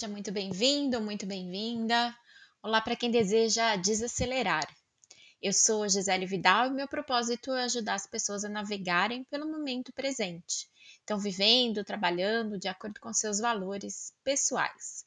Seja 0.00 0.10
muito 0.10 0.32
bem-vindo, 0.32 0.98
muito 0.98 1.26
bem-vinda. 1.26 2.16
Olá 2.62 2.80
para 2.80 2.96
quem 2.96 3.10
deseja 3.10 3.76
desacelerar. 3.76 4.66
Eu 5.42 5.52
sou 5.52 5.86
Gisele 5.86 6.24
Vidal 6.24 6.68
e 6.68 6.70
meu 6.70 6.88
propósito 6.88 7.52
é 7.52 7.64
ajudar 7.64 7.96
as 7.96 8.06
pessoas 8.06 8.42
a 8.42 8.48
navegarem 8.48 9.24
pelo 9.24 9.46
momento 9.46 9.92
presente. 9.92 10.70
Estão 11.00 11.18
vivendo, 11.18 11.84
trabalhando 11.84 12.58
de 12.58 12.66
acordo 12.66 12.98
com 12.98 13.12
seus 13.12 13.40
valores 13.40 14.14
pessoais. 14.24 15.04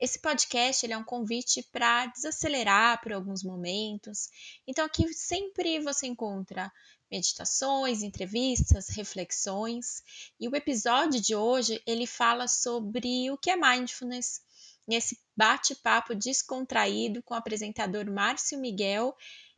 Esse 0.00 0.18
podcast 0.18 0.86
ele 0.86 0.94
é 0.94 0.96
um 0.96 1.04
convite 1.04 1.62
para 1.70 2.06
desacelerar 2.06 3.02
por 3.02 3.12
alguns 3.12 3.44
momentos. 3.44 4.30
Então 4.66 4.86
aqui 4.86 5.12
sempre 5.12 5.80
você 5.80 6.06
encontra 6.06 6.72
meditações, 7.10 8.02
entrevistas, 8.02 8.88
reflexões. 8.88 10.02
E 10.38 10.48
o 10.48 10.54
episódio 10.54 11.20
de 11.20 11.34
hoje 11.34 11.82
ele 11.86 12.06
fala 12.06 12.46
sobre 12.46 13.30
o 13.30 13.36
que 13.36 13.50
é 13.50 13.56
mindfulness 13.56 14.40
nesse 14.86 15.18
bate-papo 15.36 16.14
descontraído 16.14 17.22
com 17.22 17.34
o 17.34 17.36
apresentador 17.36 18.10
Márcio 18.10 18.58
Miguel, 18.58 19.14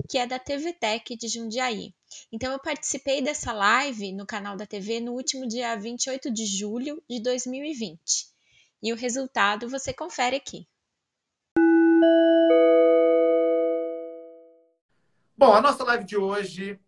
que 0.08 0.18
é 0.18 0.26
da 0.26 0.38
TV 0.38 0.72
Tech 0.72 1.16
de 1.16 1.28
Jundiaí. 1.28 1.94
Então 2.30 2.52
eu 2.52 2.58
participei 2.58 3.22
dessa 3.22 3.52
live 3.52 4.12
no 4.12 4.26
canal 4.26 4.56
da 4.56 4.66
TV 4.66 5.00
no 5.00 5.12
último 5.12 5.46
dia 5.46 5.74
28 5.76 6.30
de 6.30 6.44
julho 6.44 7.02
de 7.08 7.20
2020. 7.20 8.28
E 8.82 8.92
o 8.92 8.96
resultado 8.96 9.68
você 9.68 9.92
confere 9.92 10.36
aqui. 10.36 10.66
Bom, 15.36 15.54
a 15.54 15.60
nossa 15.60 15.82
live 15.82 16.04
de 16.04 16.16
hoje 16.16 16.78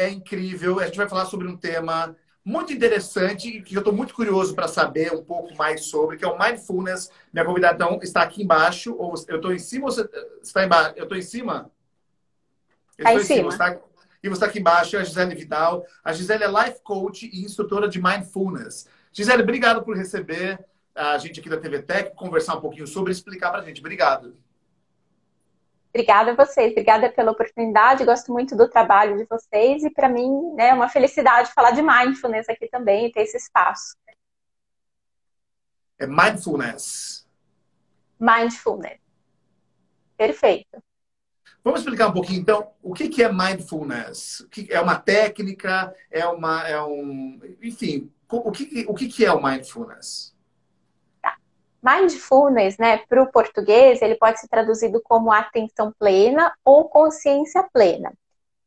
é 0.00 0.08
incrível. 0.08 0.80
A 0.80 0.86
gente 0.86 0.96
vai 0.96 1.08
falar 1.08 1.26
sobre 1.26 1.46
um 1.46 1.56
tema 1.56 2.16
muito 2.42 2.72
interessante 2.72 3.60
que 3.60 3.74
eu 3.74 3.80
estou 3.80 3.92
muito 3.92 4.14
curioso 4.14 4.54
para 4.54 4.66
saber 4.66 5.12
um 5.12 5.22
pouco 5.22 5.54
mais 5.56 5.84
sobre, 5.84 6.16
que 6.16 6.24
é 6.24 6.28
o 6.28 6.38
mindfulness. 6.38 7.10
Minha 7.32 7.44
convidada 7.44 7.74
então, 7.74 8.00
está 8.02 8.22
aqui 8.22 8.42
embaixo, 8.42 8.94
ou 8.98 9.14
eu 9.28 9.36
estou 9.36 9.52
em 9.52 9.58
cima 9.58 9.86
ou 9.86 9.92
você 9.92 10.08
está 10.42 10.64
embaixo? 10.64 10.94
Eu 10.96 11.04
estou 11.04 11.18
em 11.18 11.22
cima? 11.22 11.70
Eu 12.96 13.04
tá 13.04 13.14
em 13.14 13.22
cima. 13.22 13.50
cima. 13.52 13.58
Tá... 13.58 13.80
E 14.22 14.28
você 14.28 14.36
está 14.36 14.46
aqui 14.46 14.58
embaixo, 14.58 14.96
é 14.96 15.00
a 15.00 15.04
Gisele 15.04 15.34
Vidal. 15.34 15.84
A 16.02 16.12
Gisele 16.12 16.44
é 16.44 16.48
life 16.48 16.80
coach 16.82 17.30
e 17.32 17.44
instrutora 17.44 17.88
de 17.88 18.00
mindfulness. 18.02 18.88
Gisele, 19.12 19.42
obrigado 19.42 19.82
por 19.82 19.96
receber 19.96 20.58
a 20.94 21.18
gente 21.18 21.40
aqui 21.40 21.48
da 21.48 21.56
TV 21.56 21.82
Tech, 21.82 22.14
conversar 22.14 22.56
um 22.56 22.60
pouquinho 22.60 22.86
sobre, 22.86 23.12
explicar 23.12 23.50
para 23.50 23.60
a 23.60 23.64
gente. 23.64 23.80
Obrigado. 23.80 24.36
Obrigada 25.92 26.30
a 26.30 26.34
vocês, 26.36 26.70
obrigada 26.70 27.10
pela 27.10 27.32
oportunidade. 27.32 28.04
Gosto 28.04 28.32
muito 28.32 28.56
do 28.56 28.68
trabalho 28.68 29.16
de 29.16 29.24
vocês 29.24 29.82
e 29.82 29.90
para 29.90 30.08
mim 30.08 30.54
né, 30.54 30.68
é 30.68 30.74
uma 30.74 30.88
felicidade 30.88 31.52
falar 31.52 31.72
de 31.72 31.82
mindfulness 31.82 32.48
aqui 32.48 32.68
também 32.68 33.06
e 33.06 33.12
ter 33.12 33.22
esse 33.22 33.36
espaço. 33.36 33.96
É 35.98 36.06
mindfulness. 36.06 37.26
Mindfulness. 38.18 39.00
Perfeito. 40.16 40.82
Vamos 41.62 41.80
explicar 41.80 42.08
um 42.08 42.12
pouquinho, 42.12 42.40
então, 42.40 42.70
o 42.82 42.94
que 42.94 43.22
é 43.22 43.30
mindfulness? 43.30 44.46
É 44.70 44.80
uma 44.80 44.96
técnica? 44.96 45.94
É 46.10 46.26
uma, 46.26 46.66
é 46.66 46.82
um, 46.82 47.38
enfim, 47.60 48.10
o 48.30 48.50
que, 48.50 48.86
o 48.88 48.94
que 48.94 49.24
é 49.24 49.32
o 49.32 49.42
mindfulness? 49.42 50.29
Mindfulness, 51.82 52.76
né, 52.78 52.98
para 53.08 53.22
o 53.22 53.30
português, 53.30 54.02
ele 54.02 54.16
pode 54.16 54.40
ser 54.40 54.48
traduzido 54.48 55.00
como 55.02 55.32
atenção 55.32 55.92
plena 55.98 56.52
ou 56.64 56.88
consciência 56.88 57.62
plena. 57.72 58.12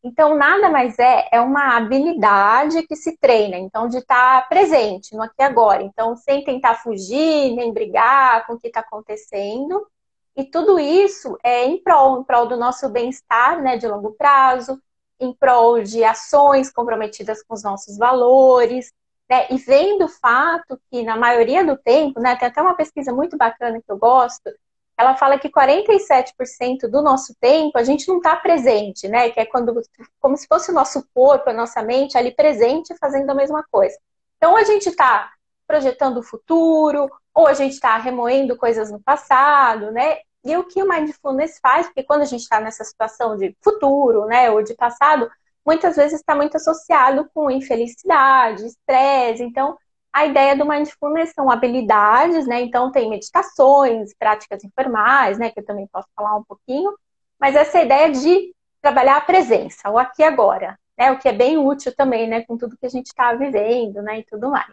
Então, 0.04 0.36
nada 0.36 0.70
mais 0.70 1.00
é, 1.00 1.30
é 1.32 1.40
uma 1.40 1.78
habilidade 1.78 2.86
que 2.86 2.96
se 2.96 3.18
treina, 3.18 3.56
então, 3.56 3.88
de 3.88 4.00
estar 4.00 4.42
tá 4.42 4.48
presente 4.48 5.16
no 5.16 5.24
aqui 5.24 5.36
e 5.40 5.44
agora. 5.44 5.82
Então, 5.82 6.16
sem 6.18 6.44
tentar 6.44 6.76
fugir, 6.76 7.56
nem 7.56 7.72
brigar 7.72 8.46
com 8.46 8.54
o 8.54 8.60
que 8.60 8.68
está 8.68 8.82
acontecendo. 8.82 9.88
E 10.36 10.44
tudo 10.44 10.78
isso 10.78 11.38
é 11.42 11.64
em 11.66 11.82
prol, 11.82 12.20
em 12.20 12.24
prol 12.24 12.48
do 12.48 12.58
nosso 12.58 12.90
bem-estar, 12.90 13.62
né, 13.62 13.78
de 13.78 13.88
longo 13.88 14.12
prazo, 14.12 14.82
em 15.20 15.34
prol 15.34 15.82
de 15.82 16.04
ações 16.04 16.70
comprometidas 16.70 17.42
com 17.42 17.54
os 17.54 17.64
nossos 17.64 17.98
valores, 17.98 18.92
né? 19.30 19.48
E 19.50 19.58
vendo 19.58 20.06
o 20.06 20.10
fato 20.10 20.80
que, 20.90 21.04
na 21.04 21.16
maioria 21.16 21.66
do 21.66 21.78
tempo, 21.78 22.20
né, 22.20 22.36
tem 22.36 22.48
até 22.48 22.62
uma 22.62 22.76
pesquisa 22.76 23.14
muito 23.14 23.38
bacana 23.38 23.82
que 23.82 23.92
eu 23.92 23.98
gosto, 23.98 24.50
ela 24.98 25.16
fala 25.16 25.40
que 25.40 25.50
47% 25.50 26.88
do 26.88 27.02
nosso 27.02 27.36
tempo 27.40 27.78
a 27.78 27.84
gente 27.84 28.08
não 28.08 28.18
está 28.18 28.36
presente, 28.36 29.08
né? 29.08 29.30
Que 29.32 29.40
é 29.40 29.46
quando, 29.46 29.82
como 30.20 30.38
se 30.38 30.48
fosse 30.48 30.72
o 30.72 30.74
nosso 30.74 31.08
corpo, 31.14 31.50
a 31.50 31.54
nossa 31.54 31.82
mente 31.82 32.18
ali 32.18 32.32
presente 32.32 32.96
fazendo 33.00 33.30
a 33.30 33.36
mesma 33.36 33.66
coisa. 33.72 33.98
Então 34.38 34.56
a 34.56 34.64
gente 34.64 34.90
está 34.90 35.32
projetando 35.66 36.18
o 36.18 36.24
futuro, 36.24 37.10
ou 37.34 37.48
a 37.48 37.54
gente 37.54 37.74
está 37.74 37.98
remoendo 37.98 38.56
coisas 38.56 38.92
no 38.92 39.02
passado, 39.02 39.92
né? 39.92 40.18
E 40.44 40.56
o 40.58 40.66
que 40.66 40.84
o 40.84 40.88
mindfulness 40.88 41.58
faz, 41.60 41.88
porque 41.88 42.04
quando 42.04 42.22
a 42.22 42.26
gente 42.26 42.42
está 42.42 42.60
nessa 42.60 42.84
situação 42.84 43.36
de 43.38 43.56
futuro, 43.62 44.26
né, 44.26 44.52
ou 44.52 44.62
de 44.62 44.74
passado, 44.76 45.32
muitas 45.66 45.96
vezes 45.96 46.20
está 46.20 46.36
muito 46.36 46.58
associado 46.58 47.30
com 47.34 47.50
infelicidade, 47.50 48.66
estresse. 48.66 49.44
Então, 49.44 49.78
a 50.12 50.26
ideia 50.26 50.56
do 50.56 50.66
mindfulness 50.66 51.32
são 51.34 51.50
habilidades, 51.50 52.46
né? 52.46 52.62
Então, 52.62 52.92
tem 52.92 53.10
meditações, 53.10 54.14
práticas 54.18 54.64
informais, 54.64 55.38
né? 55.38 55.50
Que 55.50 55.60
eu 55.60 55.66
também 55.66 55.88
posso 55.88 56.08
falar 56.16 56.36
um 56.36 56.44
pouquinho. 56.44 56.94
Mas 57.40 57.56
essa 57.56 57.82
ideia 57.82 58.12
de 58.12 58.54
trabalhar 58.82 59.18
a 59.18 59.22
presença, 59.22 59.90
o 59.90 59.98
aqui 59.98 60.22
e 60.22 60.26
agora, 60.26 60.78
né? 60.98 61.12
O 61.12 61.18
que 61.18 61.28
é 61.28 61.34
bem 61.34 61.58
útil 61.58 61.96
também, 61.96 62.28
né? 62.28 62.44
Com 62.44 62.58
tudo 62.58 62.78
que 62.78 62.86
a 62.86 62.90
gente 62.90 63.08
está 63.08 63.34
vivendo, 63.34 64.02
né? 64.02 64.20
E 64.20 64.24
tudo 64.24 64.50
mais. 64.50 64.72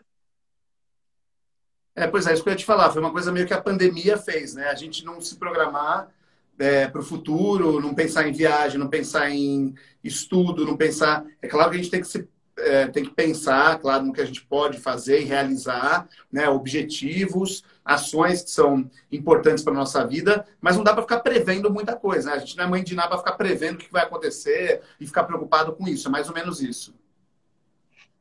É, 1.94 2.06
pois 2.06 2.26
é, 2.26 2.32
isso 2.32 2.42
que 2.42 2.48
eu 2.48 2.52
ia 2.52 2.58
te 2.58 2.64
falar. 2.64 2.90
Foi 2.90 3.00
uma 3.00 3.12
coisa 3.12 3.32
meio 3.32 3.46
que 3.46 3.54
a 3.54 3.60
pandemia 3.60 4.16
fez, 4.16 4.54
né? 4.54 4.68
A 4.68 4.74
gente 4.74 5.04
não 5.04 5.20
se 5.20 5.36
programar 5.36 6.08
é, 6.60 6.86
para 6.86 7.00
o 7.00 7.04
futuro, 7.04 7.80
não 7.80 7.94
pensar 7.94 8.28
em 8.28 8.32
viagem, 8.32 8.78
não 8.78 8.88
pensar 8.88 9.30
em 9.30 9.74
estudo, 10.04 10.66
não 10.66 10.76
pensar. 10.76 11.24
É 11.40 11.48
claro 11.48 11.70
que 11.70 11.76
a 11.76 11.78
gente 11.78 11.90
tem 11.90 12.00
que 12.00 12.06
se 12.06 12.28
é, 12.58 12.86
tem 12.88 13.02
que 13.02 13.14
pensar, 13.14 13.78
claro, 13.78 14.04
no 14.04 14.12
que 14.12 14.20
a 14.20 14.24
gente 14.26 14.42
pode 14.44 14.78
fazer 14.78 15.22
e 15.22 15.24
realizar, 15.24 16.06
né, 16.30 16.46
objetivos, 16.46 17.64
ações 17.82 18.42
que 18.42 18.50
são 18.50 18.90
importantes 19.10 19.64
para 19.64 19.72
nossa 19.72 20.06
vida, 20.06 20.44
mas 20.60 20.76
não 20.76 20.84
dá 20.84 20.92
para 20.92 21.00
ficar 21.00 21.20
prevendo 21.20 21.72
muita 21.72 21.96
coisa. 21.96 22.28
Né? 22.28 22.36
A 22.36 22.38
gente 22.38 22.58
não 22.58 22.64
é 22.64 22.66
mãe 22.66 22.84
de 22.84 22.94
nada 22.94 23.08
para 23.08 23.18
ficar 23.18 23.32
prevendo 23.32 23.76
o 23.76 23.78
que 23.78 23.90
vai 23.90 24.02
acontecer 24.02 24.82
e 25.00 25.06
ficar 25.06 25.24
preocupado 25.24 25.72
com 25.72 25.88
isso. 25.88 26.08
É 26.08 26.10
mais 26.10 26.28
ou 26.28 26.34
menos 26.34 26.60
isso. 26.60 26.94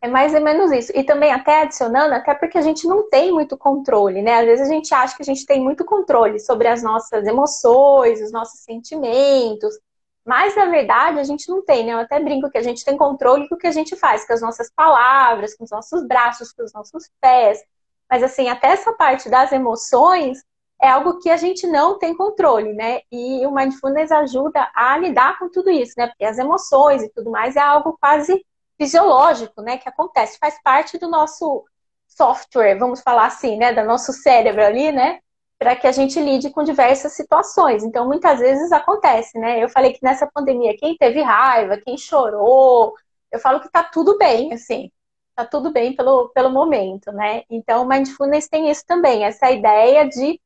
É 0.01 0.07
mais 0.07 0.33
ou 0.33 0.41
menos 0.41 0.71
isso. 0.71 0.91
E 0.95 1.03
também 1.03 1.31
até 1.31 1.63
adicionando, 1.63 2.13
até 2.15 2.33
porque 2.33 2.57
a 2.57 2.61
gente 2.61 2.87
não 2.87 3.09
tem 3.09 3.31
muito 3.33 3.57
controle, 3.57 4.21
né? 4.21 4.39
Às 4.39 4.45
vezes 4.45 4.69
a 4.69 4.73
gente 4.73 4.93
acha 4.93 5.15
que 5.15 5.21
a 5.21 5.25
gente 5.25 5.45
tem 5.45 5.61
muito 5.61 5.83
controle 5.83 6.39
sobre 6.39 6.67
as 6.69 6.81
nossas 6.81 7.27
emoções, 7.27 8.21
os 8.21 8.31
nossos 8.31 8.61
sentimentos, 8.61 9.77
mas 10.25 10.55
na 10.55 10.65
verdade 10.67 11.19
a 11.19 11.23
gente 11.23 11.49
não 11.49 11.63
tem, 11.63 11.85
né? 11.85 11.93
Eu 11.93 11.99
até 11.99 12.19
brinco 12.19 12.49
que 12.49 12.57
a 12.57 12.61
gente 12.61 12.85
tem 12.85 12.95
controle 12.95 13.49
do 13.49 13.57
que 13.57 13.67
a 13.67 13.71
gente 13.71 13.95
faz 13.97 14.25
com 14.25 14.33
as 14.33 14.41
nossas 14.41 14.71
palavras, 14.71 15.55
com 15.55 15.65
os 15.65 15.71
nossos 15.71 16.05
braços, 16.07 16.53
com 16.53 16.63
os 16.63 16.71
nossos 16.73 17.09
pés. 17.19 17.61
Mas 18.09 18.23
assim, 18.23 18.47
até 18.47 18.67
essa 18.67 18.93
parte 18.93 19.29
das 19.29 19.51
emoções 19.51 20.43
é 20.81 20.87
algo 20.89 21.19
que 21.19 21.29
a 21.29 21.37
gente 21.37 21.67
não 21.67 21.99
tem 21.99 22.15
controle, 22.15 22.73
né? 22.73 23.01
E 23.11 23.45
o 23.45 23.51
mindfulness 23.51 24.11
ajuda 24.11 24.69
a 24.73 24.97
lidar 24.97 25.37
com 25.39 25.49
tudo 25.49 25.69
isso, 25.69 25.93
né? 25.97 26.07
Porque 26.07 26.23
as 26.23 26.37
emoções 26.37 27.03
e 27.03 27.09
tudo 27.09 27.29
mais 27.31 27.55
é 27.57 27.61
algo 27.61 27.97
quase 27.99 28.45
fisiológico, 28.79 29.61
né, 29.61 29.77
que 29.77 29.89
acontece, 29.89 30.37
faz 30.39 30.61
parte 30.63 30.97
do 30.97 31.09
nosso 31.09 31.65
software, 32.07 32.75
vamos 32.75 33.01
falar 33.01 33.25
assim, 33.25 33.57
né, 33.57 33.73
do 33.73 33.83
nosso 33.83 34.13
cérebro 34.13 34.63
ali, 34.63 34.91
né, 34.91 35.19
para 35.59 35.75
que 35.75 35.85
a 35.85 35.91
gente 35.91 36.19
lide 36.19 36.49
com 36.49 36.63
diversas 36.63 37.11
situações. 37.13 37.83
Então, 37.83 38.07
muitas 38.07 38.39
vezes 38.39 38.71
acontece, 38.71 39.37
né? 39.37 39.61
Eu 39.61 39.67
falei 39.67 39.91
que 39.91 39.99
nessa 40.01 40.25
pandemia, 40.25 40.77
quem 40.77 40.95
teve 40.95 41.21
raiva, 41.21 41.77
quem 41.77 41.97
chorou, 41.97 42.93
eu 43.29 43.39
falo 43.39 43.59
que 43.59 43.69
tá 43.69 43.83
tudo 43.83 44.17
bem, 44.17 44.53
assim, 44.53 44.89
tá 45.35 45.45
tudo 45.45 45.71
bem 45.71 45.93
pelo, 45.95 46.29
pelo 46.29 46.49
momento, 46.49 47.11
né? 47.11 47.43
Então, 47.49 47.83
o 47.83 47.87
Mindfulness 47.87 48.47
tem 48.47 48.69
isso 48.71 48.85
também, 48.87 49.25
essa 49.25 49.51
ideia 49.51 50.07
de 50.07 50.39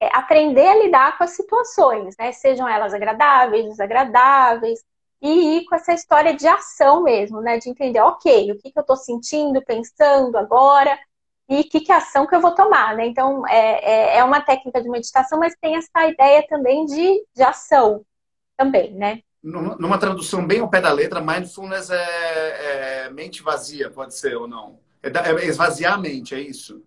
é, 0.00 0.08
aprender 0.16 0.66
a 0.66 0.76
lidar 0.76 1.16
com 1.16 1.24
as 1.24 1.30
situações, 1.30 2.16
né? 2.18 2.32
Sejam 2.32 2.68
elas 2.68 2.92
agradáveis, 2.92 3.66
desagradáveis, 3.66 4.80
e 5.20 5.58
ir 5.58 5.64
com 5.64 5.74
essa 5.74 5.92
história 5.92 6.34
de 6.34 6.46
ação 6.46 7.02
mesmo, 7.02 7.40
né? 7.40 7.58
De 7.58 7.68
entender, 7.68 8.00
ok, 8.00 8.52
o 8.52 8.58
que, 8.58 8.70
que 8.70 8.78
eu 8.78 8.82
estou 8.82 8.96
sentindo, 8.96 9.62
pensando 9.64 10.36
agora, 10.36 10.98
e 11.48 11.64
que, 11.64 11.80
que 11.80 11.92
ação 11.92 12.26
que 12.26 12.34
eu 12.34 12.40
vou 12.40 12.54
tomar, 12.54 12.96
né? 12.96 13.06
Então, 13.06 13.46
é, 13.46 14.14
é, 14.14 14.18
é, 14.18 14.24
uma 14.24 14.40
técnica 14.40 14.82
de 14.82 14.88
meditação, 14.88 15.38
mas 15.38 15.54
tem 15.60 15.76
essa 15.76 16.06
ideia 16.06 16.44
também 16.48 16.84
de, 16.86 17.24
de 17.34 17.42
ação 17.42 18.04
também, 18.56 18.92
né? 18.92 19.20
Numa 19.42 19.96
tradução 19.96 20.44
bem 20.44 20.58
ao 20.58 20.68
pé 20.68 20.80
da 20.80 20.92
letra, 20.92 21.20
mindfulness 21.20 21.88
é, 21.90 23.04
é 23.04 23.10
mente 23.10 23.44
vazia, 23.44 23.88
pode 23.88 24.14
ser 24.14 24.36
ou 24.36 24.48
não? 24.48 24.80
É, 25.00 25.08
é 25.08 25.46
esvaziar 25.46 25.94
a 25.94 25.98
mente, 25.98 26.34
é 26.34 26.40
isso? 26.40 26.82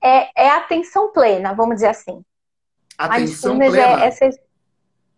É, 0.00 0.44
é 0.44 0.50
atenção 0.50 1.10
plena, 1.12 1.52
vamos 1.52 1.76
dizer 1.76 1.88
assim. 1.88 2.22
Atenção 2.96 3.56
mindfulness 3.56 3.74
é 3.74 3.86
plena. 3.86 4.04
É 4.04 4.06
essa 4.06 4.45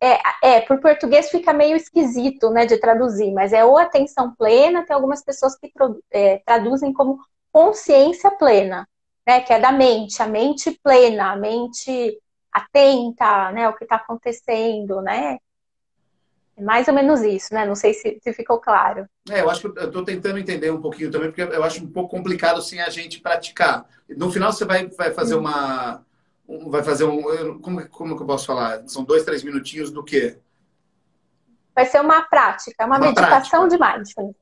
é, 0.00 0.18
é, 0.42 0.60
por 0.60 0.80
português 0.80 1.28
fica 1.30 1.52
meio 1.52 1.76
esquisito, 1.76 2.50
né, 2.50 2.66
de 2.66 2.78
traduzir, 2.78 3.32
mas 3.32 3.52
é 3.52 3.64
ou 3.64 3.78
atenção 3.78 4.34
plena, 4.34 4.84
tem 4.84 4.94
algumas 4.94 5.22
pessoas 5.22 5.56
que 5.56 5.72
é, 6.12 6.38
traduzem 6.44 6.92
como 6.92 7.18
consciência 7.52 8.30
plena, 8.30 8.88
né, 9.26 9.40
que 9.40 9.52
é 9.52 9.58
da 9.58 9.72
mente, 9.72 10.22
a 10.22 10.26
mente 10.26 10.78
plena, 10.82 11.32
a 11.32 11.36
mente 11.36 12.18
atenta, 12.52 13.52
né, 13.52 13.68
o 13.68 13.74
que 13.74 13.84
está 13.84 13.96
acontecendo, 13.96 15.02
né? 15.02 15.38
É 16.56 16.62
mais 16.62 16.88
ou 16.88 16.94
menos 16.94 17.22
isso, 17.22 17.54
né? 17.54 17.64
Não 17.64 17.76
sei 17.76 17.94
se, 17.94 18.18
se 18.20 18.32
ficou 18.32 18.58
claro. 18.58 19.06
É, 19.30 19.42
eu 19.42 19.48
acho 19.48 19.60
que 19.60 19.78
eu 19.78 19.86
estou 19.86 20.04
tentando 20.04 20.40
entender 20.40 20.72
um 20.72 20.80
pouquinho 20.80 21.08
também, 21.08 21.30
porque 21.30 21.42
eu 21.42 21.62
acho 21.62 21.84
um 21.84 21.88
pouco 21.88 22.16
complicado 22.16 22.60
sem 22.60 22.80
a 22.80 22.90
gente 22.90 23.20
praticar. 23.20 23.86
No 24.08 24.28
final 24.28 24.52
você 24.52 24.64
vai, 24.64 24.88
vai 24.88 25.12
fazer 25.12 25.36
hum. 25.36 25.42
Uma. 26.48 26.70
vai 26.70 26.82
fazer 26.82 27.04
um. 27.04 27.60
Como, 27.60 27.88
como 27.88 28.16
que 28.16 28.22
eu 28.22 28.26
posso 28.26 28.46
falar? 28.46 28.82
São 28.88 29.04
dois, 29.04 29.24
três 29.24 29.42
minutinhos 29.42 29.90
do 29.90 30.02
quê? 30.02 30.38
Vai 31.74 31.86
ser 31.86 32.00
uma 32.00 32.22
prática, 32.22 32.86
uma, 32.86 32.96
uma 32.96 33.06
meditação 33.06 33.68
prática. 33.68 33.92
de 33.92 33.98
mindfulness. 33.98 34.36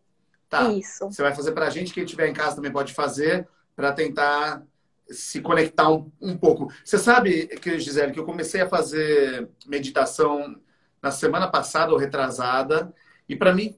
Tá. 0.49 0.71
Isso. 0.71 1.07
Você 1.07 1.23
vai 1.23 1.35
fazer 1.35 1.53
para 1.53 1.67
a 1.67 1.71
gente, 1.71 1.93
quem 1.93 2.05
estiver 2.05 2.29
em 2.29 2.33
casa 2.33 2.57
também 2.57 2.73
pode 2.73 2.95
fazer, 2.95 3.47
para 3.75 3.93
tentar 3.93 4.63
se 5.11 5.41
conectar 5.41 5.91
um, 5.91 6.11
um 6.21 6.37
pouco. 6.37 6.73
Você 6.85 6.99
sabe, 6.99 7.47
que 7.59 7.79
Gisele, 7.79 8.13
que 8.13 8.19
eu 8.19 8.25
comecei 8.25 8.61
a 8.61 8.69
fazer 8.69 9.49
meditação 9.67 10.57
na 11.03 11.11
semana 11.11 11.49
passada 11.49 11.93
ou 11.93 11.99
retrasada. 11.99 12.93
E 13.29 13.37
para 13.37 13.53
mim, 13.53 13.77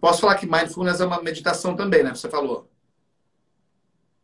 posso 0.00 0.20
falar 0.20 0.36
que 0.36 0.46
mindfulness 0.46 1.00
é 1.00 1.06
uma 1.06 1.22
meditação 1.22 1.74
também, 1.74 2.02
né? 2.02 2.14
Você 2.14 2.28
falou. 2.28 2.70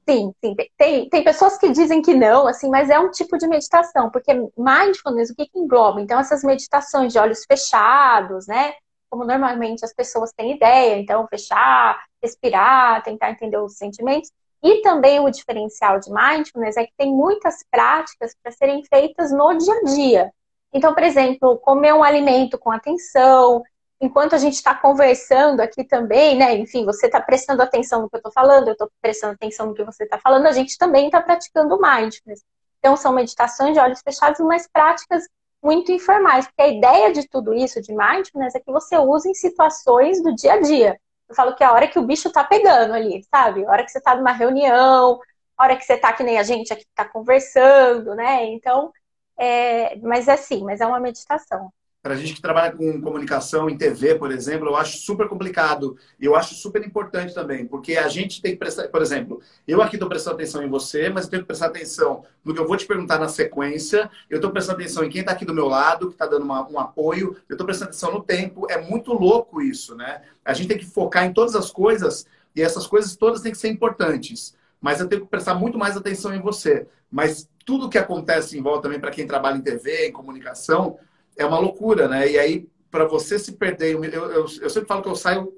Sim, 0.09 0.35
sim. 0.45 0.55
Tem, 0.77 1.09
tem 1.09 1.25
pessoas 1.25 1.57
que 1.57 1.71
dizem 1.71 2.03
que 2.03 2.15
não, 2.15 2.47
assim, 2.47 2.69
mas 2.69 2.91
é 2.91 2.99
um 2.99 3.11
tipo 3.11 3.39
de 3.39 3.47
meditação, 3.49 4.11
porque 4.11 4.35
mindfulness, 4.57 5.31
o 5.31 5.35
que, 5.35 5.47
que 5.47 5.59
engloba? 5.59 6.01
Então, 6.01 6.21
essas 6.21 6.45
meditações 6.45 7.13
de 7.13 7.19
olhos 7.19 7.45
fechados, 7.47 8.47
né? 8.47 8.75
Como 9.09 9.25
normalmente 9.25 9.85
as 9.85 9.95
pessoas 9.95 10.31
têm 10.33 10.57
ideia, 10.57 10.99
então, 10.99 11.27
fechar, 11.29 11.99
respirar, 12.23 13.03
tentar 13.03 13.31
entender 13.31 13.57
os 13.59 13.77
sentimentos. 13.77 14.31
E 14.63 14.83
também 14.83 15.21
o 15.21 15.31
diferencial 15.31 15.99
de 16.01 16.11
mindfulness 16.13 16.77
é 16.77 16.85
que 16.85 16.93
tem 16.99 17.11
muitas 17.13 17.65
práticas 17.71 18.35
para 18.43 18.53
serem 18.53 18.83
feitas 18.85 19.31
no 19.33 19.57
dia 19.57 19.75
a 19.75 19.85
dia. 19.85 20.33
Então, 20.73 20.93
por 20.93 21.03
exemplo, 21.03 21.59
comer 21.59 21.95
um 21.95 22.03
alimento 22.03 22.59
com 22.59 22.71
atenção, 22.71 23.63
enquanto 24.01 24.35
a 24.35 24.39
gente 24.39 24.55
está 24.55 24.75
conversando 24.75 25.61
aqui 25.61 25.85
também, 25.85 26.37
né? 26.37 26.55
Enfim, 26.57 26.85
você 26.85 27.07
está 27.07 27.21
prestando 27.21 27.63
atenção 27.63 28.03
no 28.03 28.11
que 28.11 28.17
eu 28.17 28.19
estou 28.19 28.33
falando, 28.33 28.69
eu 28.69 28.73
estou 28.73 28.91
prestando 29.01 29.35
atenção 29.35 29.67
no 29.67 29.75
que 29.75 29.85
você 29.85 30.05
está 30.05 30.19
falando, 30.19 30.47
a 30.47 30.53
gente 30.53 30.77
também 30.79 31.07
está 31.07 31.21
praticando 31.21 31.81
mindfulness. 31.81 32.43
Então, 32.79 32.97
são 32.97 33.13
meditações 33.13 33.73
de 33.75 33.81
olhos 33.81 34.01
fechados, 34.03 34.41
mas 34.41 34.69
práticas 34.71 35.25
muito 35.63 35.91
informais, 35.91 36.47
porque 36.47 36.63
a 36.63 36.69
ideia 36.69 37.13
de 37.13 37.27
tudo 37.29 37.55
isso, 37.55 37.81
de 37.81 37.95
mindfulness, 37.95 38.55
é 38.55 38.61
que 38.61 38.71
você 38.71 38.99
use 38.99 39.31
em 39.31 39.35
situações 39.35 40.23
do 40.23 40.35
dia 40.35 40.55
a 40.55 40.61
dia. 40.61 41.01
Eu 41.29 41.35
falo 41.35 41.55
que 41.55 41.65
é 41.65 41.67
a 41.67 41.73
hora 41.73 41.89
que 41.89 41.99
o 41.99 42.07
bicho 42.07 42.29
está 42.29 42.45
pegando 42.45 42.93
ali, 42.93 43.25
sabe? 43.35 43.65
A 43.65 43.71
hora 43.71 43.85
que 43.85 43.91
você 43.91 43.99
está 43.99 44.15
numa 44.15 44.33
reunião, 44.33 45.19
a 45.57 45.65
hora 45.65 45.77
que 45.77 45.85
você 45.85 45.95
está 45.95 46.13
que 46.13 46.23
nem 46.23 46.39
a 46.39 46.43
gente 46.43 46.73
aqui 46.73 46.83
está 46.83 47.07
conversando, 47.07 48.15
né? 48.15 48.45
Então, 48.47 48.93
é, 49.39 49.97
mas 50.01 50.29
é 50.29 50.33
assim, 50.35 50.63
mas 50.65 50.81
é 50.81 50.87
uma 50.87 51.01
meditação. 51.01 51.73
Para 52.05 52.13
a 52.13 52.17
gente 52.19 52.35
que 52.35 52.43
trabalha 52.43 52.71
com 52.71 53.01
comunicação 53.01 53.71
em 53.71 53.79
TV, 53.79 54.17
por 54.17 54.31
exemplo, 54.31 54.69
eu 54.69 54.77
acho 54.77 54.99
super 54.99 55.27
complicado. 55.27 55.97
E 56.21 56.27
eu 56.27 56.37
acho 56.37 56.55
super 56.55 56.85
importante 56.85 57.33
também, 57.33 57.67
porque 57.67 57.97
a 57.97 58.09
gente 58.09 58.43
tem 58.43 58.53
que 58.53 58.59
prestar, 58.59 58.89
por 58.89 59.01
exemplo, 59.01 59.41
eu 59.67 59.81
aqui 59.81 59.97
estou 59.97 60.07
prestando 60.07 60.37
atenção 60.37 60.63
em 60.63 60.69
você, 60.69 61.09
mas 61.09 61.25
eu 61.25 61.31
tenho 61.31 61.43
que 61.45 61.47
prestar 61.47 61.69
atenção 61.69 62.23
no 62.45 62.53
que 62.53 62.61
eu 62.61 62.69
vou 62.69 62.77
te 62.77 62.85
perguntar 62.85 63.19
na 63.19 63.27
sequência. 63.27 64.11
Eu 64.29 64.37
estou 64.37 64.51
prestando 64.51 64.83
atenção 64.83 65.03
em 65.03 65.09
quem 65.09 65.23
está 65.23 65.33
aqui 65.33 65.47
do 65.47 65.55
meu 65.55 65.67
lado, 65.67 66.09
que 66.09 66.13
está 66.13 66.27
dando 66.27 66.43
uma, 66.43 66.69
um 66.69 66.79
apoio. 66.79 67.39
Eu 67.49 67.55
estou 67.55 67.65
prestando 67.65 67.89
atenção 67.89 68.13
no 68.13 68.23
tempo. 68.23 68.67
É 68.69 68.79
muito 68.79 69.15
louco 69.15 69.63
isso, 69.63 69.95
né? 69.95 70.21
A 70.45 70.53
gente 70.53 70.69
tem 70.69 70.77
que 70.77 70.85
focar 70.85 71.25
em 71.25 71.33
todas 71.33 71.57
as 71.57 71.71
coisas 71.71 72.27
e 72.55 72.61
essas 72.61 72.87
coisas 72.87 73.17
todas 73.17 73.41
têm 73.41 73.53
que 73.53 73.57
ser 73.57 73.69
importantes. 73.69 74.55
Mas 74.79 75.01
eu 75.01 75.09
tenho 75.09 75.23
que 75.23 75.29
prestar 75.29 75.55
muito 75.55 75.79
mais 75.79 75.97
atenção 75.97 76.35
em 76.35 76.41
você. 76.43 76.87
Mas 77.11 77.49
tudo 77.65 77.89
que 77.89 77.97
acontece 77.97 78.59
em 78.59 78.63
volta 78.63 78.83
também 78.83 79.01
para 79.01 79.11
quem 79.11 79.27
trabalha 79.27 79.57
em 79.57 79.63
TV, 79.63 80.09
em 80.09 80.13
comunicação, 80.13 80.99
é 81.37 81.45
uma 81.45 81.59
loucura, 81.59 82.09
né? 82.09 82.31
E 82.31 82.39
aí, 82.39 82.69
para 82.91 83.07
você 83.07 83.39
se 83.39 83.53
perder, 83.53 83.95
eu, 83.95 84.05
eu, 84.05 84.47
eu, 84.63 84.71
sempre 84.71 84.89
falo 84.89 85.03
que 85.03 85.09
eu 85.09 85.17
saio 85.17 85.53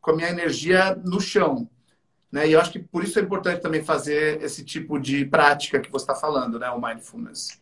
com 0.00 0.12
a 0.12 0.16
minha 0.16 0.30
energia 0.30 0.94
no 1.04 1.20
chão. 1.20 1.68
Né? 2.30 2.48
E 2.48 2.52
eu 2.52 2.60
acho 2.60 2.72
que 2.72 2.78
por 2.78 3.02
isso 3.02 3.18
é 3.18 3.22
importante 3.22 3.60
também 3.60 3.82
fazer 3.82 4.42
esse 4.42 4.64
tipo 4.64 4.98
de 4.98 5.24
prática 5.24 5.80
que 5.80 5.90
você 5.90 6.04
está 6.04 6.14
falando, 6.14 6.58
né? 6.58 6.70
O 6.70 6.80
mindfulness. 6.80 7.60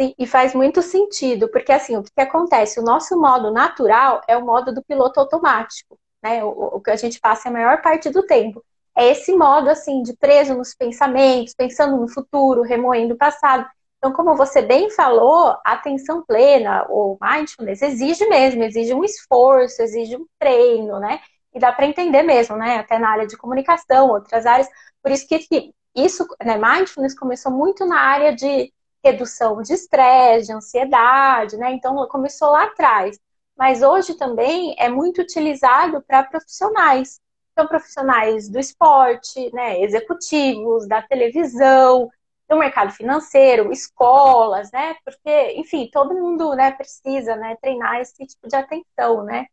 Sim, 0.00 0.14
e 0.16 0.26
faz 0.26 0.54
muito 0.54 0.80
sentido, 0.80 1.48
porque 1.48 1.72
assim, 1.72 1.96
o 1.96 2.02
que 2.02 2.20
acontece? 2.20 2.78
O 2.78 2.84
nosso 2.84 3.18
modo 3.20 3.50
natural 3.50 4.20
é 4.28 4.36
o 4.36 4.44
modo 4.44 4.72
do 4.72 4.82
piloto 4.82 5.18
automático, 5.18 5.98
né? 6.22 6.44
O, 6.44 6.76
o 6.76 6.80
que 6.80 6.90
a 6.90 6.96
gente 6.96 7.18
passa 7.20 7.48
a 7.48 7.52
maior 7.52 7.82
parte 7.82 8.08
do 8.10 8.22
tempo 8.22 8.64
é 8.96 9.12
esse 9.12 9.32
modo 9.36 9.70
assim 9.70 10.02
de 10.02 10.12
preso 10.16 10.54
nos 10.54 10.74
pensamentos, 10.74 11.54
pensando 11.54 11.96
no 11.96 12.08
futuro, 12.08 12.62
remoendo 12.62 13.14
o 13.14 13.16
passado. 13.18 13.64
Então, 13.98 14.12
como 14.12 14.36
você 14.36 14.62
bem 14.62 14.90
falou, 14.90 15.56
atenção 15.64 16.22
plena 16.24 16.86
ou 16.88 17.18
mindfulness 17.20 17.82
exige 17.82 18.26
mesmo, 18.28 18.62
exige 18.62 18.94
um 18.94 19.04
esforço, 19.04 19.82
exige 19.82 20.16
um 20.16 20.26
treino, 20.38 21.00
né? 21.00 21.20
E 21.52 21.58
dá 21.58 21.72
para 21.72 21.86
entender 21.86 22.22
mesmo, 22.22 22.56
né? 22.56 22.76
Até 22.78 22.98
na 22.98 23.10
área 23.10 23.26
de 23.26 23.36
comunicação, 23.36 24.08
outras 24.10 24.46
áreas. 24.46 24.68
Por 25.02 25.10
isso 25.10 25.26
que 25.26 25.72
isso, 25.96 26.26
né, 26.44 26.56
mindfulness 26.56 27.18
começou 27.18 27.50
muito 27.52 27.84
na 27.86 28.00
área 28.00 28.34
de 28.34 28.72
redução 29.04 29.62
de 29.62 29.72
estresse, 29.72 30.46
de 30.46 30.52
ansiedade, 30.52 31.56
né? 31.56 31.72
Então 31.72 32.06
começou 32.08 32.50
lá 32.50 32.64
atrás. 32.64 33.18
Mas 33.56 33.82
hoje 33.82 34.14
também 34.14 34.74
é 34.78 34.88
muito 34.88 35.20
utilizado 35.20 36.02
para 36.06 36.22
profissionais. 36.22 37.20
Então, 37.52 37.66
profissionais 37.66 38.48
do 38.48 38.60
esporte, 38.60 39.52
né, 39.52 39.80
executivos, 39.82 40.86
da 40.86 41.02
televisão, 41.02 42.08
do 42.48 42.56
mercado 42.56 42.92
financeiro, 42.92 43.70
escolas, 43.70 44.70
né? 44.72 44.96
Porque, 45.04 45.52
enfim, 45.56 45.88
todo 45.92 46.14
mundo 46.14 46.54
né, 46.54 46.70
precisa 46.72 47.36
né, 47.36 47.56
treinar 47.60 48.00
esse 48.00 48.26
tipo 48.26 48.48
de 48.48 48.56
atenção, 48.56 49.22
né? 49.22 49.46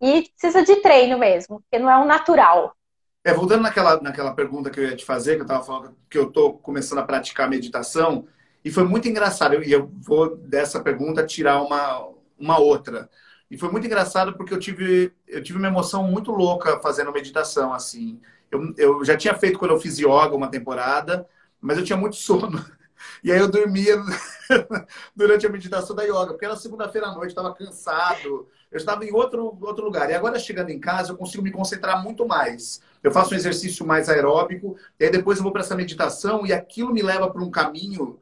E 0.00 0.28
precisa 0.30 0.62
de 0.62 0.76
treino 0.76 1.18
mesmo, 1.18 1.60
porque 1.60 1.78
não 1.78 1.90
é 1.90 1.96
um 1.96 2.04
natural. 2.04 2.76
É, 3.24 3.32
voltando 3.32 3.62
naquela, 3.62 4.00
naquela 4.00 4.34
pergunta 4.34 4.68
que 4.68 4.80
eu 4.80 4.84
ia 4.84 4.96
te 4.96 5.04
fazer, 5.04 5.36
que 5.36 5.42
eu 5.42 5.44
estava 5.44 5.64
falando 5.64 5.96
que 6.10 6.18
eu 6.18 6.28
estou 6.28 6.58
começando 6.58 6.98
a 6.98 7.04
praticar 7.04 7.48
meditação, 7.48 8.26
e 8.64 8.70
foi 8.70 8.84
muito 8.84 9.08
engraçado, 9.08 9.62
e 9.62 9.72
eu 9.72 9.90
vou 10.00 10.36
dessa 10.36 10.80
pergunta 10.80 11.24
tirar 11.24 11.62
uma, 11.62 12.08
uma 12.38 12.58
outra. 12.58 13.08
E 13.50 13.56
foi 13.56 13.70
muito 13.70 13.86
engraçado 13.86 14.34
porque 14.34 14.52
eu 14.52 14.58
tive, 14.58 15.12
eu 15.26 15.42
tive 15.42 15.58
uma 15.58 15.68
emoção 15.68 16.04
muito 16.04 16.32
louca 16.32 16.80
fazendo 16.80 17.12
meditação, 17.12 17.72
assim. 17.72 18.20
Eu, 18.50 18.74
eu 18.76 19.04
já 19.04 19.16
tinha 19.16 19.34
feito 19.34 19.58
quando 19.58 19.72
eu 19.72 19.80
fiz 19.80 19.98
yoga 19.98 20.34
uma 20.34 20.50
temporada, 20.50 21.26
mas 21.62 21.78
eu 21.78 21.84
tinha 21.84 21.96
muito 21.96 22.16
sono. 22.16 22.62
E 23.22 23.32
aí 23.32 23.38
eu 23.38 23.48
dormia 23.48 23.96
durante 25.14 25.46
a 25.46 25.50
meditação 25.50 25.94
da 25.94 26.02
yoga, 26.02 26.28
porque 26.28 26.44
era 26.44 26.56
segunda-feira 26.56 27.08
à 27.08 27.14
noite, 27.14 27.30
estava 27.30 27.54
cansado, 27.54 28.48
eu 28.70 28.76
estava 28.76 29.04
em 29.04 29.12
outro, 29.12 29.56
outro 29.60 29.84
lugar. 29.84 30.10
E 30.10 30.14
agora, 30.14 30.38
chegando 30.38 30.70
em 30.70 30.78
casa, 30.78 31.12
eu 31.12 31.16
consigo 31.16 31.42
me 31.42 31.50
concentrar 31.50 32.02
muito 32.02 32.26
mais. 32.26 32.80
Eu 33.02 33.10
faço 33.10 33.32
um 33.32 33.36
exercício 33.36 33.86
mais 33.86 34.08
aeróbico, 34.08 34.76
e 34.98 35.04
aí 35.04 35.10
depois 35.10 35.38
eu 35.38 35.44
vou 35.44 35.52
para 35.52 35.62
essa 35.62 35.76
meditação, 35.76 36.46
e 36.46 36.52
aquilo 36.52 36.92
me 36.92 37.02
leva 37.02 37.30
para 37.30 37.42
um 37.42 37.50
caminho 37.50 38.18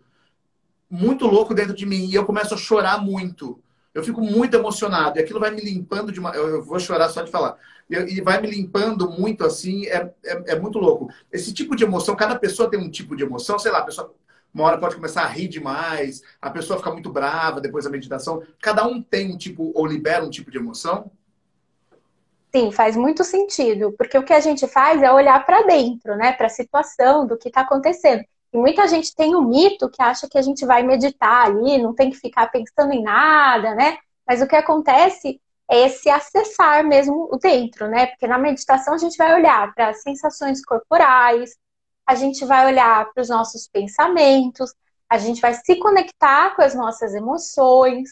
muito 0.88 1.26
louco 1.26 1.54
dentro 1.54 1.74
de 1.74 1.86
mim, 1.86 2.06
e 2.06 2.14
eu 2.14 2.24
começo 2.24 2.54
a 2.54 2.58
chorar 2.58 3.00
muito 3.00 3.60
eu 3.94 4.04
fico 4.04 4.20
muito 4.20 4.56
emocionado. 4.56 5.18
E 5.18 5.22
aquilo 5.22 5.40
vai 5.40 5.50
me 5.50 5.60
limpando 5.60 6.12
de 6.12 6.20
uma. 6.20 6.30
Eu 6.34 6.62
vou 6.62 6.78
chorar 6.78 7.08
só 7.08 7.22
de 7.22 7.30
falar. 7.30 7.56
E 7.88 8.20
vai 8.20 8.40
me 8.40 8.48
limpando 8.48 9.10
muito 9.10 9.44
assim, 9.44 9.86
é, 9.86 10.12
é, 10.24 10.52
é, 10.52 10.58
muito 10.58 10.78
louco. 10.78 11.08
Esse 11.32 11.52
tipo 11.52 11.74
de 11.74 11.82
emoção, 11.82 12.14
cada 12.14 12.38
pessoa 12.38 12.70
tem 12.70 12.78
um 12.78 12.88
tipo 12.88 13.16
de 13.16 13.24
emoção, 13.24 13.58
sei 13.58 13.72
lá, 13.72 13.78
a 13.78 13.84
pessoa 13.84 14.14
uma 14.52 14.64
hora 14.64 14.78
pode 14.78 14.96
começar 14.96 15.22
a 15.22 15.28
rir 15.28 15.48
demais, 15.48 16.22
a 16.42 16.50
pessoa 16.50 16.78
fica 16.78 16.90
muito 16.90 17.10
brava 17.10 17.60
depois 17.60 17.84
da 17.84 17.90
meditação. 17.90 18.42
Cada 18.60 18.84
um 18.86 19.00
tem 19.00 19.32
um 19.32 19.36
tipo, 19.36 19.72
ou 19.74 19.86
libera 19.86 20.24
um 20.24 20.30
tipo 20.30 20.50
de 20.50 20.58
emoção? 20.58 21.10
Sim, 22.54 22.72
faz 22.72 22.96
muito 22.96 23.22
sentido, 23.22 23.92
porque 23.96 24.18
o 24.18 24.24
que 24.24 24.32
a 24.32 24.40
gente 24.40 24.66
faz 24.66 25.00
é 25.02 25.12
olhar 25.12 25.46
para 25.46 25.62
dentro, 25.62 26.16
né, 26.16 26.32
para 26.32 26.46
a 26.46 26.50
situação 26.50 27.24
do 27.24 27.38
que 27.38 27.48
está 27.48 27.60
acontecendo. 27.60 28.24
E 28.52 28.58
muita 28.58 28.86
gente 28.88 29.14
tem 29.14 29.34
um 29.34 29.42
mito 29.42 29.88
que 29.88 30.02
acha 30.02 30.28
que 30.28 30.36
a 30.36 30.42
gente 30.42 30.66
vai 30.66 30.82
meditar 30.82 31.46
ali, 31.46 31.78
não 31.78 31.94
tem 31.94 32.10
que 32.10 32.16
ficar 32.16 32.48
pensando 32.50 32.92
em 32.92 33.02
nada, 33.02 33.74
né? 33.74 33.98
Mas 34.26 34.42
o 34.42 34.46
que 34.46 34.56
acontece 34.56 35.40
é 35.70 35.86
esse 35.86 36.10
acessar 36.10 36.84
mesmo 36.84 37.28
o 37.32 37.38
dentro, 37.38 37.88
né? 37.88 38.06
Porque 38.06 38.26
na 38.26 38.38
meditação 38.38 38.94
a 38.94 38.98
gente 38.98 39.16
vai 39.16 39.34
olhar 39.34 39.72
para 39.72 39.90
as 39.90 40.02
sensações 40.02 40.64
corporais, 40.64 41.56
a 42.04 42.14
gente 42.16 42.44
vai 42.44 42.66
olhar 42.66 43.08
para 43.12 43.20
os 43.22 43.28
nossos 43.28 43.68
pensamentos, 43.68 44.74
a 45.08 45.16
gente 45.16 45.40
vai 45.40 45.54
se 45.54 45.76
conectar 45.76 46.56
com 46.56 46.62
as 46.62 46.74
nossas 46.74 47.14
emoções. 47.14 48.10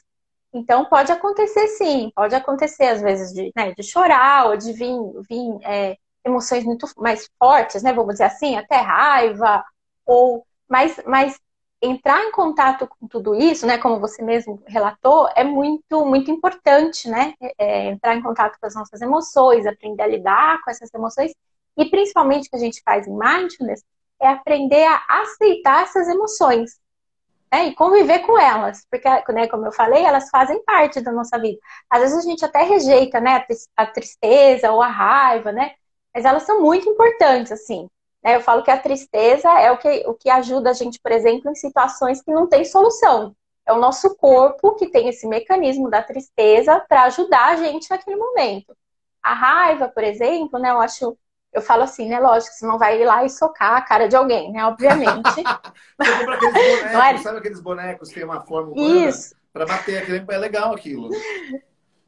Então 0.52 0.84
pode 0.84 1.10
acontecer 1.10 1.66
sim, 1.68 2.12
pode 2.14 2.34
acontecer 2.34 2.84
às 2.84 3.02
vezes 3.02 3.32
de, 3.32 3.52
né, 3.56 3.72
de 3.74 3.82
chorar 3.82 4.46
ou 4.46 4.56
de 4.56 4.72
vir, 4.72 4.96
vir 5.28 5.58
é, 5.62 5.96
emoções 6.24 6.64
muito 6.64 6.86
mais 6.96 7.28
fortes, 7.38 7.82
né? 7.82 7.92
Vamos 7.92 8.14
dizer 8.14 8.24
assim, 8.24 8.56
até 8.56 8.76
raiva 8.76 9.64
ou 10.08 10.46
mas, 10.68 11.00
mas 11.06 11.38
entrar 11.80 12.24
em 12.24 12.32
contato 12.32 12.88
com 12.88 13.06
tudo 13.06 13.34
isso, 13.34 13.66
né, 13.66 13.78
como 13.78 14.00
você 14.00 14.22
mesmo 14.22 14.62
relatou, 14.66 15.28
é 15.36 15.44
muito 15.44 16.04
muito 16.04 16.30
importante, 16.30 17.08
né, 17.08 17.34
é, 17.58 17.90
entrar 17.90 18.16
em 18.16 18.22
contato 18.22 18.58
com 18.60 18.66
as 18.66 18.74
nossas 18.74 19.00
emoções, 19.00 19.66
aprender 19.66 20.02
a 20.02 20.06
lidar 20.06 20.60
com 20.62 20.70
essas 20.70 20.92
emoções 20.92 21.32
e 21.76 21.84
principalmente 21.90 22.48
o 22.48 22.50
que 22.50 22.56
a 22.56 22.60
gente 22.60 22.82
faz 22.82 23.06
em 23.06 23.16
mindfulness 23.16 23.84
é 24.20 24.28
aprender 24.28 24.84
a 24.84 25.20
aceitar 25.22 25.84
essas 25.84 26.08
emoções. 26.08 26.78
Né, 27.50 27.68
e 27.68 27.74
conviver 27.74 28.18
com 28.26 28.38
elas, 28.38 28.86
porque, 28.90 29.08
né, 29.32 29.48
como 29.48 29.64
eu 29.64 29.72
falei, 29.72 30.04
elas 30.04 30.28
fazem 30.28 30.62
parte 30.64 31.00
da 31.00 31.10
nossa 31.10 31.38
vida. 31.38 31.58
Às 31.88 32.02
vezes 32.02 32.18
a 32.18 32.28
gente 32.28 32.44
até 32.44 32.62
rejeita, 32.62 33.20
né, 33.20 33.42
a 33.74 33.86
tristeza 33.86 34.70
ou 34.70 34.82
a 34.82 34.88
raiva, 34.88 35.50
né, 35.50 35.72
mas 36.14 36.26
elas 36.26 36.42
são 36.42 36.60
muito 36.60 36.86
importantes, 36.90 37.50
assim. 37.50 37.88
Né? 38.22 38.36
Eu 38.36 38.40
falo 38.40 38.62
que 38.62 38.70
a 38.70 38.78
tristeza 38.78 39.48
é 39.60 39.70
o 39.70 39.78
que, 39.78 40.04
o 40.06 40.14
que 40.14 40.30
ajuda 40.30 40.70
a 40.70 40.74
gente, 40.74 40.98
por 41.00 41.12
exemplo, 41.12 41.50
em 41.50 41.54
situações 41.54 42.22
que 42.22 42.32
não 42.32 42.46
tem 42.46 42.64
solução. 42.64 43.34
É 43.66 43.72
o 43.72 43.78
nosso 43.78 44.16
corpo 44.16 44.74
que 44.76 44.90
tem 44.90 45.08
esse 45.08 45.26
mecanismo 45.26 45.90
da 45.90 46.02
tristeza 46.02 46.80
para 46.88 47.04
ajudar 47.04 47.52
a 47.52 47.56
gente 47.56 47.90
naquele 47.90 48.16
momento. 48.16 48.76
A 49.22 49.34
raiva, 49.34 49.88
por 49.88 50.02
exemplo, 50.02 50.58
né, 50.58 50.70
eu 50.70 50.80
acho 50.80 51.16
eu 51.52 51.62
falo 51.62 51.82
assim, 51.82 52.08
né? 52.08 52.20
Lógico, 52.20 52.54
você 52.54 52.66
não 52.66 52.78
vai 52.78 53.00
ir 53.00 53.04
lá 53.04 53.24
e 53.24 53.30
socar 53.30 53.74
a 53.74 53.80
cara 53.80 54.06
de 54.06 54.14
alguém, 54.14 54.52
né? 54.52 54.64
Obviamente. 54.66 55.22
você 55.98 56.18
compra 56.18 56.34
aqueles 56.34 56.52
bonecos, 56.52 56.94
é... 56.94 57.18
sabe 57.18 57.38
aqueles 57.38 57.60
bonecos 57.60 58.08
que 58.08 58.14
tem 58.14 58.24
uma 58.24 58.40
forma 58.42 58.72
humana? 58.72 59.08
Isso. 59.08 59.34
Pra 59.52 59.64
bater 59.64 60.02
aquele 60.02 60.24
é 60.28 60.38
legal 60.38 60.74
aquilo. 60.74 61.08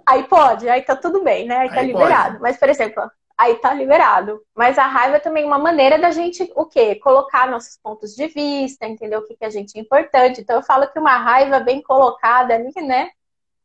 Aí 0.06 0.24
pode, 0.24 0.68
aí 0.68 0.82
tá 0.82 0.94
tudo 0.94 1.24
bem, 1.24 1.46
né? 1.46 1.56
Aí, 1.56 1.68
tá 1.68 1.74
aí 1.74 1.80
tá 1.80 1.82
liberado. 1.82 2.30
Pode. 2.32 2.42
Mas, 2.42 2.58
por 2.58 2.68
exemplo, 2.68 3.10
aí 3.40 3.56
tá 3.56 3.73
liberado. 3.73 4.42
Mas 4.54 4.78
a 4.78 4.87
raiva 4.87 5.16
é 5.16 5.20
também 5.20 5.44
uma 5.44 5.59
maneira 5.59 5.99
da 5.99 6.11
gente, 6.11 6.50
o 6.54 6.66
quê? 6.66 6.97
Colocar 6.97 7.50
nossos 7.50 7.78
pontos 7.82 8.14
de 8.14 8.26
vista, 8.28 8.87
entender 8.87 9.16
o 9.16 9.25
que, 9.25 9.37
que 9.37 9.44
a 9.44 9.50
gente 9.50 9.76
é 9.76 9.80
importante. 9.80 10.40
Então, 10.40 10.56
eu 10.56 10.62
falo 10.62 10.87
que 10.88 10.99
uma 10.99 11.16
raiva 11.16 11.59
bem 11.61 11.82
colocada 11.82 12.54
ali, 12.54 12.73
né? 12.87 13.11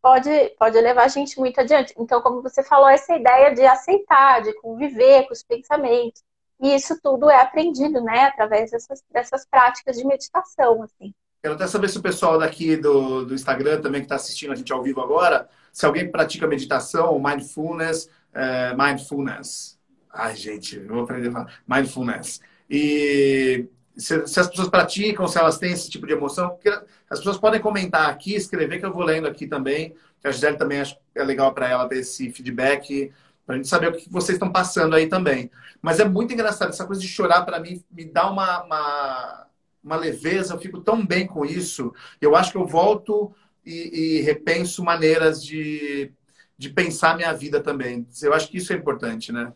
pode, 0.05 0.29
pode 0.59 0.79
levar 0.79 1.05
a 1.05 1.07
gente 1.07 1.39
muito 1.39 1.59
adiante. 1.59 1.91
Então, 1.97 2.21
como 2.21 2.39
você 2.39 2.61
falou, 2.61 2.87
essa 2.87 3.15
ideia 3.15 3.55
de 3.55 3.65
aceitar, 3.65 4.43
de 4.43 4.53
conviver 4.61 5.25
com 5.25 5.33
os 5.33 5.41
pensamentos. 5.41 6.21
E 6.61 6.75
isso 6.75 6.99
tudo 7.01 7.27
é 7.27 7.41
aprendido, 7.41 7.99
né, 8.01 8.25
através 8.25 8.69
dessas, 8.69 9.03
dessas 9.11 9.47
práticas 9.49 9.97
de 9.97 10.05
meditação, 10.05 10.83
assim. 10.83 11.11
Quero 11.41 11.55
até 11.55 11.65
saber 11.65 11.89
se 11.89 11.97
o 11.97 12.03
pessoal 12.03 12.37
daqui 12.37 12.77
do, 12.77 13.25
do 13.25 13.33
Instagram 13.33 13.81
também 13.81 14.01
que 14.01 14.05
está 14.05 14.15
assistindo 14.15 14.53
a 14.53 14.55
gente 14.55 14.71
ao 14.71 14.83
vivo 14.83 15.01
agora, 15.01 15.49
se 15.73 15.85
alguém 15.87 16.09
pratica 16.09 16.47
meditação 16.47 17.19
mindfulness, 17.19 18.07
é, 18.35 18.75
mindfulness. 18.75 19.79
Ai, 20.13 20.35
gente, 20.35 20.77
eu 20.77 20.87
vou 20.87 21.03
aprender 21.03 21.29
a 21.29 21.31
falar. 21.31 21.59
Mindfulness. 21.67 22.41
E 22.69 23.67
se, 23.97 24.27
se, 24.27 24.39
as 24.39 24.47
pessoas 24.47 24.67
praticam, 24.67 25.27
se 25.27 25.39
elas 25.39 25.57
têm 25.57 25.71
esse 25.71 25.89
tipo 25.89 26.05
de 26.05 26.13
emoção, 26.13 26.49
porque 26.49 26.69
as 27.09 27.19
pessoas 27.19 27.37
podem 27.37 27.61
comentar 27.61 28.09
aqui, 28.09 28.35
escrever, 28.35 28.79
que 28.79 28.85
eu 28.85 28.93
vou 28.93 29.03
lendo 29.03 29.27
aqui 29.27 29.47
também. 29.47 29.95
A 30.23 30.31
Gisele 30.31 30.57
também 30.57 30.81
acho 30.81 30.97
é 31.13 31.23
legal 31.23 31.53
para 31.53 31.69
ela 31.69 31.87
ter 31.87 31.99
esse 31.99 32.31
feedback, 32.31 33.11
para 33.45 33.55
a 33.55 33.57
gente 33.57 33.67
saber 33.67 33.89
o 33.89 33.93
que 33.93 34.09
vocês 34.09 34.35
estão 34.35 34.51
passando 34.51 34.95
aí 34.95 35.07
também. 35.07 35.51
Mas 35.81 35.99
é 35.99 36.05
muito 36.05 36.33
engraçado, 36.33 36.69
essa 36.69 36.85
coisa 36.85 36.99
de 36.99 37.07
chorar 37.07 37.43
para 37.43 37.59
mim 37.59 37.83
me 37.91 38.05
dá 38.05 38.29
uma, 38.29 38.63
uma, 38.63 39.47
uma, 39.83 39.95
leveza, 39.95 40.55
eu 40.55 40.59
fico 40.59 40.81
tão 40.81 41.05
bem 41.05 41.27
com 41.27 41.45
isso. 41.45 41.93
Eu 42.19 42.35
acho 42.35 42.51
que 42.51 42.57
eu 42.57 42.65
volto 42.65 43.31
e, 43.63 44.17
e 44.17 44.21
repenso 44.21 44.83
maneiras 44.83 45.45
de, 45.45 46.11
de 46.57 46.69
pensar 46.69 47.15
minha 47.15 47.33
vida 47.33 47.61
também. 47.61 48.07
Eu 48.21 48.33
acho 48.33 48.49
que 48.49 48.57
isso 48.57 48.71
é 48.71 48.75
importante, 48.75 49.31
né? 49.31 49.51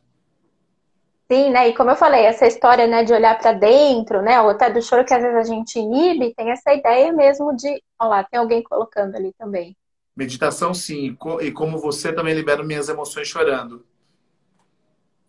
Sim, 1.31 1.51
né? 1.51 1.69
E 1.69 1.75
como 1.75 1.91
eu 1.91 1.95
falei, 1.95 2.25
essa 2.25 2.47
história 2.47 2.87
né, 2.87 3.03
de 3.03 3.13
olhar 3.13 3.37
para 3.37 3.53
dentro, 3.53 4.21
né? 4.21 4.41
Ou 4.41 4.49
até 4.49 4.69
do 4.71 4.81
choro 4.81 5.05
que 5.05 5.13
às 5.13 5.21
vezes 5.21 5.37
a 5.37 5.43
gente 5.43 5.77
inibe, 5.77 6.33
tem 6.33 6.49
essa 6.49 6.73
ideia 6.73 7.13
mesmo 7.13 7.55
de. 7.55 7.67
Olha 7.99 8.09
lá, 8.09 8.23
tem 8.23 8.39
alguém 8.39 8.63
colocando 8.63 9.15
ali 9.15 9.31
também. 9.37 9.77
Meditação, 10.15 10.73
sim. 10.73 11.15
E 11.41 11.51
como 11.51 11.77
você 11.77 12.11
também 12.11 12.33
libera 12.33 12.63
minhas 12.63 12.89
emoções 12.89 13.27
chorando. 13.27 13.85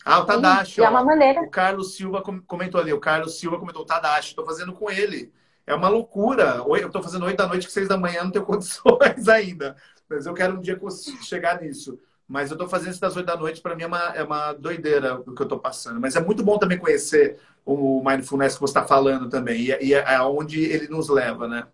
Ah, 0.03 0.21
o 0.21 0.25
Tadashi. 0.25 0.77
Sim, 0.77 0.83
é 0.83 0.89
uma 0.89 1.05
maneira. 1.05 1.43
O 1.43 1.51
Carlos 1.51 1.95
Silva 1.95 2.23
comentou 2.47 2.81
ali. 2.81 2.93
O 2.95 2.99
Carlos 2.99 3.39
Silva 3.39 3.59
comentou: 3.59 3.85
Tadashi, 3.85 4.31
estou 4.31 4.47
fazendo 4.47 4.73
com 4.73 4.91
ele. 4.91 5.31
É 5.67 5.75
uma 5.75 5.89
loucura. 5.89 6.65
Eu 6.67 6.87
estou 6.87 7.03
fazendo 7.03 7.27
oito 7.27 7.37
da 7.37 7.47
noite, 7.47 7.71
seis 7.71 7.87
da 7.87 7.99
manhã 7.99 8.25
não 8.25 8.31
tenho 8.31 8.45
condições 8.47 9.29
ainda. 9.29 9.77
Mas 10.11 10.27
eu 10.27 10.35
quero 10.35 10.57
um 10.57 10.61
dia 10.61 10.79
chegar 11.23 11.63
nisso. 11.63 11.99
Mas 12.27 12.51
eu 12.51 12.55
estou 12.55 12.69
fazendo 12.69 12.91
isso 12.91 13.01
das 13.01 13.17
oito 13.17 13.27
da 13.27 13.37
noite, 13.37 13.61
para 13.61 13.75
mim 13.75 13.85
é 13.85 13.87
uma, 13.87 14.05
é 14.15 14.23
uma 14.23 14.53
doideira 14.53 15.17
o 15.17 15.35
que 15.35 15.43
eu 15.43 15.45
estou 15.45 15.59
passando. 15.59 16.01
Mas 16.01 16.17
é 16.17 16.21
muito 16.21 16.43
bom 16.43 16.59
também 16.59 16.79
conhecer 16.79 17.39
o 17.65 18.03
mindfulness 18.05 18.55
que 18.55 18.61
você 18.61 18.71
está 18.71 18.85
falando 18.85 19.29
também, 19.29 19.61
e, 19.61 19.87
e 19.87 19.95
é 19.95 20.21
onde 20.23 20.63
ele 20.63 20.89
nos 20.89 21.09
leva, 21.09 21.47
né? 21.47 21.67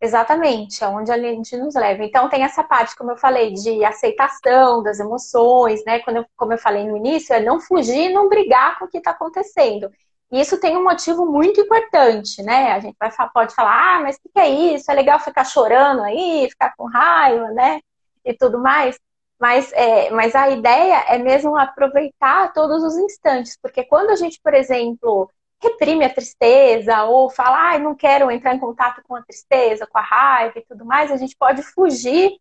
Exatamente, 0.00 0.82
aonde 0.82 1.10
a 1.10 1.18
gente 1.18 1.56
nos 1.56 1.74
leva. 1.74 2.02
Então 2.02 2.28
tem 2.28 2.42
essa 2.42 2.62
parte, 2.62 2.96
como 2.96 3.10
eu 3.10 3.16
falei, 3.16 3.52
de 3.52 3.84
aceitação 3.84 4.82
das 4.82 4.98
emoções, 4.98 5.84
né? 5.84 6.00
Quando 6.00 6.16
eu, 6.18 6.26
como 6.36 6.52
eu 6.52 6.58
falei 6.58 6.86
no 6.86 6.96
início, 6.96 7.34
é 7.34 7.40
não 7.40 7.60
fugir, 7.60 8.10
não 8.10 8.28
brigar 8.28 8.78
com 8.78 8.86
o 8.86 8.88
que 8.88 8.98
está 8.98 9.10
acontecendo. 9.10 9.90
E 10.30 10.40
isso 10.40 10.58
tem 10.60 10.76
um 10.76 10.84
motivo 10.84 11.26
muito 11.26 11.60
importante, 11.60 12.42
né? 12.42 12.72
A 12.72 12.80
gente 12.80 12.96
vai, 12.98 13.10
pode 13.32 13.54
falar, 13.54 13.96
ah, 13.96 14.00
mas 14.00 14.16
o 14.16 14.20
que, 14.22 14.28
que 14.28 14.40
é 14.40 14.48
isso? 14.48 14.90
É 14.90 14.94
legal 14.94 15.18
ficar 15.18 15.44
chorando 15.44 16.02
aí, 16.02 16.48
ficar 16.50 16.74
com 16.76 16.86
raiva, 16.86 17.48
né? 17.50 17.80
e 18.24 18.34
tudo 18.34 18.58
mais. 18.58 18.98
Mas, 19.38 19.72
é, 19.72 20.10
mas 20.10 20.34
a 20.34 20.50
ideia 20.50 21.04
é 21.08 21.18
mesmo 21.18 21.56
aproveitar 21.56 22.52
todos 22.52 22.82
os 22.82 22.96
instantes, 22.98 23.56
porque 23.60 23.82
quando 23.84 24.10
a 24.10 24.16
gente, 24.16 24.38
por 24.42 24.52
exemplo, 24.52 25.30
reprime 25.62 26.04
a 26.04 26.12
tristeza 26.12 27.04
ou 27.04 27.30
fala, 27.30 27.74
ah, 27.74 27.78
não 27.78 27.94
quero 27.94 28.30
entrar 28.30 28.54
em 28.54 28.58
contato 28.58 29.02
com 29.06 29.16
a 29.16 29.22
tristeza, 29.22 29.86
com 29.86 29.98
a 29.98 30.02
raiva 30.02 30.58
e 30.58 30.64
tudo 30.66 30.84
mais, 30.84 31.10
a 31.10 31.16
gente 31.16 31.36
pode 31.36 31.62
fugir 31.62 32.32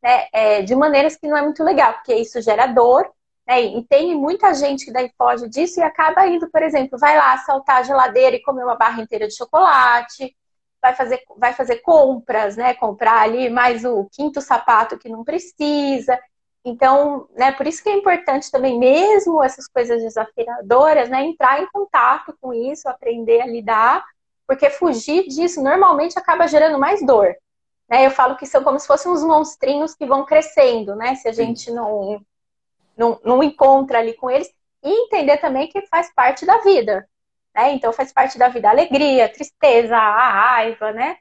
né, 0.00 0.28
é, 0.32 0.62
de 0.62 0.76
maneiras 0.76 1.16
que 1.16 1.26
não 1.26 1.36
é 1.36 1.42
muito 1.42 1.62
legal, 1.64 1.94
porque 1.94 2.14
isso 2.14 2.40
gera 2.40 2.66
dor, 2.66 3.10
né, 3.46 3.62
e 3.62 3.84
tem 3.84 4.14
muita 4.14 4.54
gente 4.54 4.84
que 4.84 4.92
daí 4.92 5.10
foge 5.18 5.48
disso 5.48 5.80
e 5.80 5.82
acaba 5.82 6.26
indo, 6.26 6.50
por 6.50 6.62
exemplo, 6.62 6.98
vai 6.98 7.16
lá 7.16 7.36
saltar 7.38 7.78
a 7.78 7.82
geladeira 7.82 8.36
e 8.36 8.42
comer 8.42 8.64
uma 8.64 8.76
barra 8.76 9.02
inteira 9.02 9.28
de 9.28 9.36
chocolate, 9.36 10.34
vai 10.84 10.94
fazer, 10.94 11.22
vai 11.38 11.52
fazer 11.54 11.76
compras, 11.76 12.56
né? 12.56 12.74
Comprar 12.74 13.22
ali 13.22 13.48
mais 13.48 13.84
o 13.86 14.06
quinto 14.12 14.40
sapato 14.42 14.98
que 14.98 15.08
não 15.08 15.24
precisa. 15.24 16.18
Então, 16.64 17.28
né, 17.34 17.52
por 17.52 17.66
isso 17.66 17.82
que 17.82 17.88
é 17.88 17.94
importante 17.94 18.50
também, 18.50 18.78
mesmo 18.78 19.42
essas 19.42 19.66
coisas 19.66 20.02
desafiadoras, 20.02 21.10
né, 21.10 21.22
entrar 21.22 21.62
em 21.62 21.66
contato 21.70 22.34
com 22.40 22.52
isso, 22.54 22.88
aprender 22.88 23.40
a 23.42 23.46
lidar, 23.46 24.04
porque 24.46 24.70
fugir 24.70 25.26
disso 25.28 25.62
normalmente 25.62 26.18
acaba 26.18 26.46
gerando 26.46 26.78
mais 26.78 27.04
dor. 27.04 27.34
Né? 27.88 28.06
Eu 28.06 28.10
falo 28.10 28.36
que 28.36 28.46
são 28.46 28.62
como 28.64 28.78
se 28.78 28.86
fossem 28.86 29.12
uns 29.12 29.22
monstrinhos 29.22 29.94
que 29.94 30.06
vão 30.06 30.24
crescendo, 30.24 30.96
né? 30.96 31.14
Se 31.16 31.28
a 31.28 31.32
gente 31.32 31.70
não, 31.70 32.20
não, 32.96 33.20
não 33.24 33.42
encontra 33.42 33.98
ali 33.98 34.14
com 34.14 34.30
eles. 34.30 34.52
E 34.82 34.90
entender 35.06 35.38
também 35.38 35.68
que 35.68 35.86
faz 35.86 36.12
parte 36.14 36.44
da 36.44 36.58
vida. 36.58 37.08
Né? 37.54 37.72
Então 37.72 37.92
faz 37.92 38.12
parte 38.12 38.38
da 38.38 38.48
vida 38.48 38.68
a 38.68 38.72
alegria, 38.72 39.26
a 39.26 39.28
tristeza, 39.28 39.96
a 39.96 40.30
raiva, 40.30 40.92
né? 40.92 41.16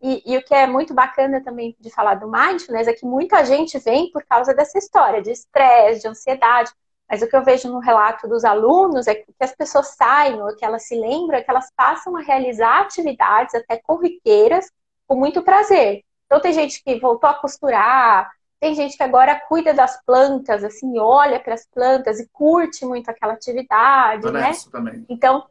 E, 0.00 0.22
e, 0.32 0.36
o 0.36 0.44
que 0.44 0.54
é 0.54 0.66
muito 0.66 0.94
bacana 0.94 1.42
também 1.42 1.76
de 1.80 1.90
falar 1.90 2.14
do 2.14 2.30
mindfulness 2.30 2.86
é 2.86 2.92
que 2.92 3.04
muita 3.04 3.44
gente 3.44 3.78
vem 3.80 4.10
por 4.12 4.24
causa 4.24 4.54
dessa 4.54 4.78
história 4.78 5.20
de 5.20 5.32
estresse, 5.32 6.02
de 6.02 6.08
ansiedade. 6.08 6.70
Mas 7.08 7.20
o 7.20 7.26
que 7.28 7.34
eu 7.34 7.42
vejo 7.42 7.68
no 7.72 7.80
relato 7.80 8.28
dos 8.28 8.44
alunos 8.44 9.08
é 9.08 9.14
que 9.16 9.24
as 9.40 9.54
pessoas 9.56 9.96
saem, 9.96 10.40
ou 10.40 10.54
que 10.54 10.64
elas 10.64 10.86
se 10.86 10.94
lembram, 10.94 11.38
é 11.38 11.42
que 11.42 11.50
elas 11.50 11.72
passam 11.74 12.14
a 12.16 12.20
realizar 12.20 12.82
atividades 12.82 13.54
até 13.54 13.78
corriqueiras 13.78 14.70
com 15.06 15.16
muito 15.16 15.42
prazer. 15.42 16.04
Então 16.26 16.40
tem 16.40 16.52
gente 16.52 16.82
que 16.84 17.00
voltou 17.00 17.28
a 17.28 17.34
costurar, 17.34 18.30
tem 18.60 18.74
gente 18.74 18.96
que 18.96 19.02
agora 19.02 19.38
cuida 19.48 19.72
das 19.72 20.02
plantas, 20.04 20.64
assim, 20.64 20.98
olha 20.98 21.38
para 21.38 21.54
as 21.54 21.66
plantas 21.66 22.18
e 22.18 22.28
curte 22.32 22.84
muito 22.84 23.08
aquela 23.08 23.34
atividade, 23.34 24.30
né? 24.30 24.52
Também. 24.70 25.06
Então 25.08 25.46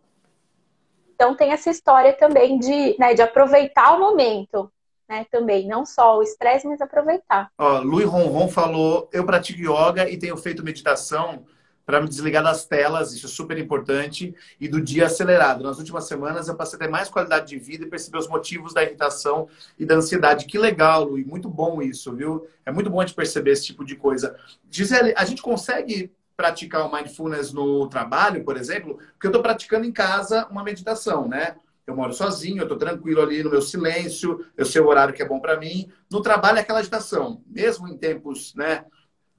então 1.18 1.36
tem 1.36 1.52
essa 1.52 1.72
história 1.72 2.14
também 2.14 2.60
de, 2.60 2.96
né, 3.00 3.16
de 3.16 3.24
aproveitar 3.24 3.96
o 3.96 4.00
momento. 4.00 4.72
Né, 5.10 5.26
também, 5.32 5.66
não 5.66 5.86
só 5.86 6.18
o 6.18 6.22
estresse, 6.22 6.68
mas 6.68 6.82
aproveitar. 6.82 7.50
Ó, 7.58 7.80
Lui 7.80 8.04
Ronron 8.04 8.50
falou: 8.50 9.10
eu 9.14 9.26
pratico 9.26 9.62
yoga 9.62 10.10
e 10.10 10.18
tenho 10.18 10.36
feito 10.36 10.66
meditação 10.66 11.46
para 11.88 12.01
me 12.01 12.10
desligar 12.10 12.44
das 12.44 12.65
telas, 12.65 13.13
isso 13.13 13.27
é 13.27 13.29
super 13.29 13.58
importante, 13.58 14.36
e 14.60 14.67
do 14.67 14.82
dia 14.82 15.06
acelerado. 15.06 15.63
Nas 15.63 15.77
últimas 15.77 16.03
semanas 16.03 16.50
eu 16.50 16.56
passei 16.56 16.75
a 16.75 16.79
ter 16.79 16.89
mais 16.89 17.08
qualidade 17.08 17.48
de 17.48 17.58
vida 17.58 17.86
e 17.86 17.89
perceber 17.89 18.17
os 18.17 18.27
motivos 18.27 18.74
da 18.74 18.84
irritação 18.84 19.48
e 19.79 19.86
da 19.86 19.96
ansiedade. 19.96 20.48
Que 20.48 20.60
legal, 20.60 21.06
Lui, 21.06 21.24
muito 21.24 21.48
bom 21.48 21.82
isso, 21.82 22.13
viu? 22.13 22.46
É 22.65 22.74
muito 22.74 22.89
bom 22.89 23.00
a 23.00 23.06
gente 23.06 23.15
perceber 23.15 23.51
esse 23.51 23.67
tipo 23.67 23.86
de 23.86 23.96
coisa. 23.96 24.36
Gisele, 24.70 25.13
a 25.15 25.24
gente 25.24 25.41
consegue 25.41 26.12
praticar 26.36 26.86
o 26.86 26.94
mindfulness 26.94 27.53
no 27.53 27.88
trabalho, 27.88 28.44
por 28.44 28.58
exemplo, 28.58 28.98
porque 29.13 29.27
eu 29.27 29.29
estou 29.29 29.41
praticando 29.41 29.86
em 29.86 29.91
casa 29.94 30.46
uma 30.51 30.65
meditação, 30.65 31.25
né? 31.25 31.56
Eu 31.88 31.96
moro 31.96 32.12
sozinho, 32.12 32.58
eu 32.58 32.63
estou 32.63 32.77
tranquilo 32.77 33.22
ali 33.22 33.41
no 33.41 33.50
meu 33.50 33.62
silêncio, 33.62 34.46
eu 34.58 34.65
sei 34.65 34.82
o 34.82 34.88
horário 34.88 35.13
que 35.13 35.24
é 35.24 35.25
bom 35.25 35.39
para 35.39 35.58
mim. 35.58 35.89
No 36.12 36.22
trabalho 36.22 36.58
é 36.58 36.62
aquela 36.62 36.79
agitação, 36.79 37.41
mesmo 37.48 37.88
em 37.88 37.98
tempos, 37.98 38.53
né, 38.56 38.84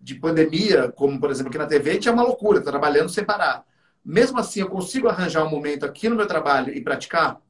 de 0.01 0.15
pandemia, 0.15 0.91
como 0.93 1.19
por 1.21 1.31
exemplo 1.31 1.49
aqui 1.49 1.59
na 1.59 1.67
TV, 1.67 1.99
tinha 1.99 2.13
uma 2.13 2.23
loucura, 2.23 2.61
trabalhando 2.61 3.09
sem 3.09 3.25
parar. 3.25 3.65
Mesmo 4.05 4.39
assim, 4.39 4.61
eu 4.61 4.71
consigo 4.71 5.09
arranjar 5.09 5.45
um 5.45 5.51
momento 5.51 5.85
aqui 5.85 6.09
no 6.09 6.17
meu 6.17 6.27
trabalho 6.27 6.73
e 6.73 6.81
praticar? 6.81 7.41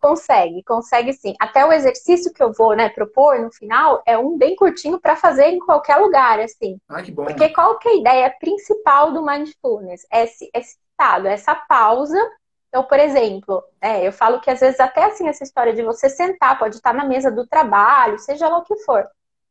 Consegue, 0.00 0.62
consegue 0.62 1.12
sim. 1.12 1.34
Até 1.40 1.64
o 1.66 1.72
exercício 1.72 2.32
que 2.32 2.42
eu 2.42 2.52
vou 2.52 2.74
né, 2.76 2.88
propor 2.88 3.40
no 3.40 3.52
final 3.52 4.02
é 4.06 4.16
um 4.16 4.38
bem 4.38 4.54
curtinho 4.54 5.00
para 5.00 5.16
fazer 5.16 5.48
em 5.48 5.58
qualquer 5.58 5.96
lugar, 5.96 6.38
assim. 6.38 6.78
Ah, 6.88 7.02
que 7.02 7.10
bom. 7.10 7.24
Porque 7.24 7.48
qual 7.48 7.78
que 7.78 7.88
é 7.88 7.92
a 7.92 7.96
ideia 7.96 8.34
principal 8.38 9.12
do 9.12 9.24
mindfulness? 9.24 10.06
É, 10.10 10.22
é 10.24 10.60
estado, 10.60 11.26
essa 11.26 11.54
pausa. 11.54 12.18
Então, 12.68 12.84
por 12.84 12.98
exemplo, 12.98 13.62
é, 13.80 14.06
eu 14.06 14.12
falo 14.12 14.40
que 14.40 14.50
às 14.50 14.60
vezes 14.60 14.78
até 14.78 15.04
assim 15.04 15.26
essa 15.28 15.42
história 15.42 15.72
de 15.72 15.82
você 15.82 16.08
sentar, 16.08 16.58
pode 16.58 16.76
estar 16.76 16.92
na 16.92 17.04
mesa 17.04 17.30
do 17.30 17.46
trabalho, 17.46 18.18
seja 18.18 18.48
lá 18.48 18.58
o 18.58 18.64
que 18.64 18.76
for, 18.84 19.06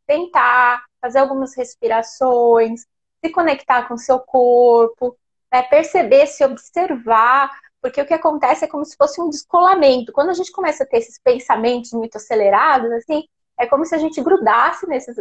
sentar, 0.10 0.84
fazer 1.02 1.20
algumas 1.20 1.56
respirações, 1.56 2.86
se 3.24 3.32
conectar 3.32 3.88
com 3.88 3.96
o 3.96 4.00
seu 4.00 4.20
corpo, 4.20 5.18
né, 5.52 5.62
perceber, 5.64 6.28
se 6.28 6.44
observar, 6.44 7.52
porque 7.82 8.02
o 8.02 8.06
que 8.06 8.14
acontece 8.14 8.66
é 8.66 8.68
como 8.68 8.86
se 8.86 8.96
fosse 8.98 9.22
um 9.22 9.30
descolamento. 9.30 10.12
Quando 10.12 10.30
a 10.30 10.34
gente 10.34 10.52
começa 10.52 10.84
a 10.84 10.88
ter 10.88 10.98
esses 10.98 11.20
pensamentos 11.20 11.92
muito 11.92 12.18
acelerados, 12.18 12.92
assim, 12.92 13.24
é 13.60 13.66
como 13.66 13.86
se 13.86 13.96
a 13.96 13.98
gente 13.98 14.22
grudasse 14.22 14.88
nesses, 14.88 15.16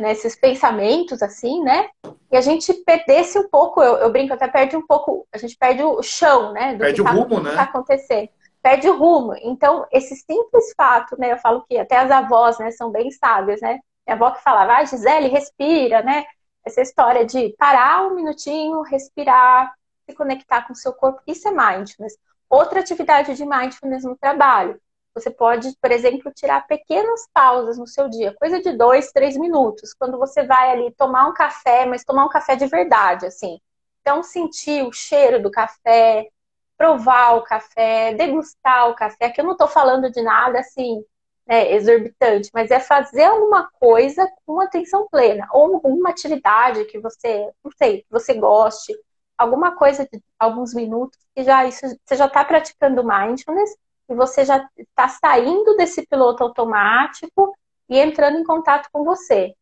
nesses 0.00 0.34
pensamentos, 0.34 1.22
assim, 1.22 1.62
né? 1.62 1.88
E 2.32 2.36
a 2.36 2.40
gente 2.40 2.72
perdesse 2.72 3.38
um 3.38 3.48
pouco, 3.48 3.82
eu, 3.82 3.96
eu 3.96 4.10
brinco, 4.10 4.32
até 4.32 4.48
perde 4.48 4.76
um 4.76 4.86
pouco, 4.86 5.26
a 5.32 5.38
gente 5.38 5.56
perde 5.56 5.82
o 5.82 6.02
chão, 6.02 6.52
né? 6.52 6.74
Do 6.74 6.78
perde 6.78 7.02
o 7.02 7.04
tá, 7.04 7.10
rumo, 7.10 7.40
né? 7.40 7.54
Tá 7.54 7.62
acontecendo. 7.62 8.28
Perde 8.62 8.88
o 8.88 8.96
rumo. 8.96 9.34
Então, 9.42 9.86
esse 9.92 10.16
simples 10.16 10.72
fato, 10.74 11.18
né? 11.18 11.32
Eu 11.32 11.38
falo 11.38 11.62
que 11.68 11.76
até 11.76 11.96
as 11.98 12.10
avós, 12.10 12.58
né, 12.58 12.70
são 12.70 12.90
bem 12.90 13.10
sábias, 13.10 13.60
né? 13.60 13.78
Minha 14.06 14.16
avó 14.16 14.30
que 14.32 14.42
falava, 14.42 14.74
ah, 14.74 14.84
Gisele, 14.84 15.28
respira, 15.28 16.02
né? 16.02 16.24
Essa 16.64 16.80
história 16.80 17.24
de 17.24 17.54
parar 17.58 18.06
um 18.06 18.14
minutinho, 18.14 18.82
respirar, 18.82 19.74
se 20.08 20.14
conectar 20.14 20.66
com 20.66 20.72
o 20.72 20.76
seu 20.76 20.92
corpo, 20.92 21.20
isso 21.26 21.48
é 21.48 21.50
mindfulness. 21.50 22.16
Outra 22.48 22.80
atividade 22.80 23.34
de 23.34 23.44
mindfulness 23.44 24.04
no 24.04 24.16
trabalho. 24.16 24.80
Você 25.14 25.30
pode, 25.30 25.76
por 25.80 25.92
exemplo, 25.92 26.32
tirar 26.34 26.66
pequenas 26.66 27.28
pausas 27.32 27.78
no 27.78 27.86
seu 27.86 28.08
dia, 28.08 28.34
coisa 28.34 28.60
de 28.60 28.72
dois, 28.72 29.12
três 29.12 29.36
minutos. 29.36 29.94
Quando 29.94 30.18
você 30.18 30.44
vai 30.44 30.72
ali 30.72 30.92
tomar 30.94 31.28
um 31.28 31.32
café, 31.34 31.86
mas 31.86 32.04
tomar 32.04 32.24
um 32.24 32.28
café 32.28 32.56
de 32.56 32.66
verdade, 32.66 33.26
assim. 33.26 33.60
Então, 34.00 34.22
sentir 34.22 34.84
o 34.84 34.92
cheiro 34.92 35.40
do 35.40 35.50
café, 35.50 36.28
provar 36.76 37.36
o 37.36 37.42
café, 37.42 38.12
degustar 38.14 38.90
o 38.90 38.94
café, 38.94 39.30
que 39.30 39.40
eu 39.40 39.44
não 39.44 39.52
estou 39.52 39.68
falando 39.68 40.10
de 40.10 40.20
nada 40.20 40.58
assim, 40.58 41.04
né, 41.46 41.72
exorbitante, 41.72 42.50
mas 42.54 42.70
é 42.70 42.80
fazer 42.80 43.24
alguma 43.24 43.68
coisa 43.78 44.26
com 44.46 44.60
atenção 44.60 45.06
plena, 45.10 45.46
ou 45.52 45.80
uma 45.84 46.10
atividade 46.10 46.84
que 46.86 46.98
você, 46.98 47.50
não 47.62 47.70
sei, 47.76 47.98
que 47.98 48.06
você 48.10 48.34
goste, 48.34 48.94
alguma 49.36 49.76
coisa 49.76 50.08
de 50.10 50.22
alguns 50.38 50.74
minutos, 50.74 51.18
que 51.34 51.44
já 51.44 51.66
isso 51.66 51.86
você 52.04 52.16
já 52.16 52.26
está 52.26 52.44
praticando 52.44 53.04
mindfulness 53.04 53.76
e 54.08 54.14
você 54.14 54.44
já 54.44 54.66
está 54.76 55.08
saindo 55.08 55.76
desse 55.76 56.06
piloto 56.06 56.42
automático 56.42 57.54
e 57.88 57.98
entrando 57.98 58.38
em 58.38 58.44
contato 58.44 58.88
com 58.92 59.04
você. 59.04 59.54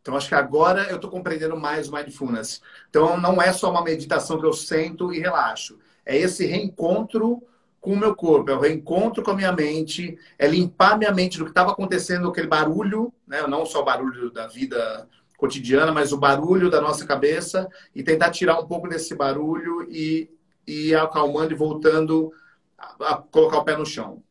Então, 0.00 0.16
acho 0.16 0.28
que 0.28 0.34
agora 0.34 0.88
eu 0.90 0.96
estou 0.96 1.08
compreendendo 1.08 1.56
mais 1.56 1.88
o 1.88 1.92
mindfulness. 1.94 2.60
Então, 2.90 3.16
não 3.16 3.40
é 3.40 3.52
só 3.52 3.70
uma 3.70 3.84
meditação 3.84 4.40
que 4.40 4.44
eu 4.44 4.52
sento 4.52 5.12
e 5.12 5.20
relaxo. 5.20 5.78
É 6.04 6.16
esse 6.16 6.44
reencontro 6.44 7.40
com 7.82 7.94
o 7.94 7.98
meu 7.98 8.14
corpo, 8.14 8.48
é 8.48 8.54
o 8.54 8.60
reencontro 8.60 9.24
com 9.24 9.32
a 9.32 9.34
minha 9.34 9.50
mente, 9.50 10.16
é 10.38 10.46
limpar 10.46 10.96
minha 10.96 11.10
mente 11.10 11.36
do 11.36 11.44
que 11.44 11.50
estava 11.50 11.72
acontecendo, 11.72 12.28
aquele 12.28 12.46
barulho, 12.46 13.12
né? 13.26 13.44
não 13.48 13.66
só 13.66 13.80
o 13.80 13.84
barulho 13.84 14.30
da 14.30 14.46
vida 14.46 15.08
cotidiana, 15.36 15.90
mas 15.90 16.12
o 16.12 16.16
barulho 16.16 16.70
da 16.70 16.80
nossa 16.80 17.04
cabeça 17.04 17.68
e 17.92 18.04
tentar 18.04 18.30
tirar 18.30 18.60
um 18.60 18.68
pouco 18.68 18.88
desse 18.88 19.16
barulho 19.16 19.82
e, 19.90 20.30
ir 20.64 20.94
acalmando 20.94 21.52
e 21.52 21.56
voltando 21.56 22.32
a, 22.78 23.14
a 23.14 23.16
colocar 23.16 23.58
o 23.58 23.64
pé 23.64 23.76
no 23.76 23.84
chão. 23.84 24.22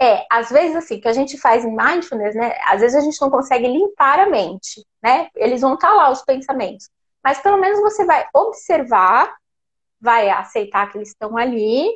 É, 0.00 0.24
às 0.32 0.48
vezes 0.48 0.76
assim, 0.76 0.98
que 0.98 1.08
a 1.08 1.12
gente 1.12 1.36
faz 1.36 1.62
em 1.62 1.76
mindfulness, 1.76 2.34
né? 2.34 2.54
Às 2.66 2.80
vezes 2.80 2.96
a 2.96 3.00
gente 3.00 3.20
não 3.20 3.28
consegue 3.28 3.68
limpar 3.68 4.18
a 4.18 4.30
mente, 4.30 4.82
né? 5.02 5.28
Eles 5.36 5.60
vão 5.60 5.74
estar 5.74 5.88
tá 5.88 5.94
lá 5.94 6.10
os 6.10 6.22
pensamentos. 6.22 6.88
Mas 7.22 7.38
pelo 7.40 7.58
menos 7.58 7.80
você 7.80 8.06
vai 8.06 8.26
observar, 8.34 9.36
vai 10.00 10.28
aceitar 10.30 10.90
que 10.90 10.98
eles 10.98 11.08
estão 11.08 11.36
ali 11.36 11.88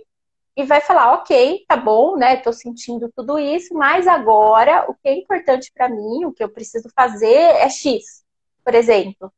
e 0.56 0.64
vai 0.64 0.80
falar, 0.80 1.14
ok, 1.14 1.64
tá 1.66 1.76
bom, 1.76 2.16
né? 2.16 2.36
Tô 2.36 2.52
sentindo 2.52 3.10
tudo 3.14 3.38
isso, 3.38 3.74
mas 3.74 4.06
agora 4.06 4.84
o 4.90 4.94
que 4.94 5.08
é 5.08 5.18
importante 5.18 5.72
para 5.74 5.88
mim, 5.88 6.24
o 6.24 6.32
que 6.32 6.44
eu 6.44 6.48
preciso 6.48 6.90
fazer 6.94 7.32
é 7.32 7.68
X, 7.68 8.22
por 8.64 8.74
exemplo. 8.74 9.32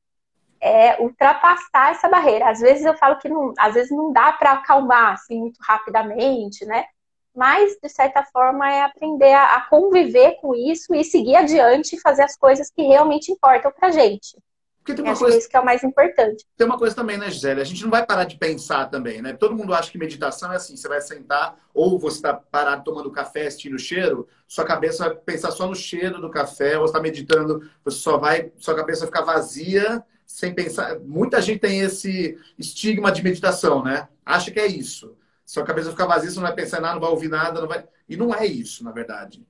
É 0.60 1.00
ultrapassar 1.02 1.92
essa 1.92 2.08
barreira. 2.08 2.50
Às 2.50 2.60
vezes 2.60 2.84
eu 2.84 2.96
falo 2.96 3.18
que 3.18 3.28
não, 3.28 3.52
às 3.58 3.74
vezes 3.74 3.90
não 3.90 4.12
dá 4.12 4.32
para 4.32 4.52
acalmar 4.52 5.12
assim 5.12 5.38
muito 5.38 5.58
rapidamente, 5.60 6.64
né? 6.64 6.86
Mas, 7.34 7.76
de 7.82 7.88
certa 7.88 8.24
forma, 8.24 8.70
é 8.72 8.82
aprender 8.82 9.32
a, 9.32 9.56
a 9.56 9.68
conviver 9.68 10.40
com 10.40 10.54
isso 10.54 10.94
e 10.94 11.04
seguir 11.04 11.36
adiante 11.36 11.96
e 11.96 12.00
fazer 12.00 12.22
as 12.22 12.36
coisas 12.36 12.70
que 12.70 12.82
realmente 12.82 13.30
importam 13.32 13.72
pra 13.72 13.90
gente. 13.90 14.38
Porque 14.84 14.92
tem 14.92 15.02
uma 15.02 15.16
coisa... 15.16 15.38
isso 15.38 15.48
que 15.48 15.56
é 15.56 15.60
o 15.60 15.64
mais 15.64 15.82
importante. 15.82 16.44
Tem 16.58 16.66
uma 16.66 16.76
coisa 16.76 16.94
também, 16.94 17.16
né, 17.16 17.30
Gisele? 17.30 17.62
A 17.62 17.64
gente 17.64 17.82
não 17.82 17.90
vai 17.90 18.04
parar 18.04 18.24
de 18.24 18.36
pensar 18.36 18.84
também, 18.90 19.22
né? 19.22 19.32
Todo 19.32 19.56
mundo 19.56 19.72
acha 19.72 19.90
que 19.90 19.96
meditação 19.96 20.52
é 20.52 20.56
assim, 20.56 20.76
você 20.76 20.86
vai 20.86 21.00
sentar, 21.00 21.56
ou 21.72 21.98
você 21.98 22.18
está 22.18 22.34
parado 22.34 22.84
tomando 22.84 23.10
café, 23.10 23.48
sentindo 23.48 23.76
o 23.76 23.78
cheiro, 23.78 24.28
sua 24.46 24.62
cabeça 24.62 25.08
vai 25.08 25.16
pensar 25.16 25.52
só 25.52 25.66
no 25.66 25.74
cheiro 25.74 26.20
do 26.20 26.28
café, 26.30 26.78
ou 26.78 26.84
está 26.84 27.00
meditando, 27.00 27.66
você 27.82 27.96
só 27.96 28.18
vai, 28.18 28.52
sua 28.58 28.74
cabeça 28.74 29.00
vai 29.00 29.06
ficar 29.06 29.22
vazia, 29.22 30.04
sem 30.26 30.54
pensar. 30.54 31.00
Muita 31.00 31.40
gente 31.40 31.60
tem 31.60 31.80
esse 31.80 32.38
estigma 32.58 33.10
de 33.10 33.24
meditação, 33.24 33.82
né? 33.82 34.06
Acha 34.24 34.50
que 34.50 34.60
é 34.60 34.66
isso. 34.66 35.16
Sua 35.46 35.64
cabeça 35.64 35.86
vai 35.86 35.92
ficar 35.94 36.06
vazia, 36.06 36.28
você 36.28 36.36
não 36.36 36.46
vai 36.46 36.54
pensar 36.54 36.82
nada, 36.82 36.94
não 36.94 37.00
vai 37.00 37.10
ouvir 37.10 37.28
nada, 37.28 37.58
não 37.58 37.68
vai. 37.68 37.86
E 38.06 38.18
não 38.18 38.34
é 38.34 38.44
isso, 38.44 38.84
na 38.84 38.92
verdade. 38.92 39.42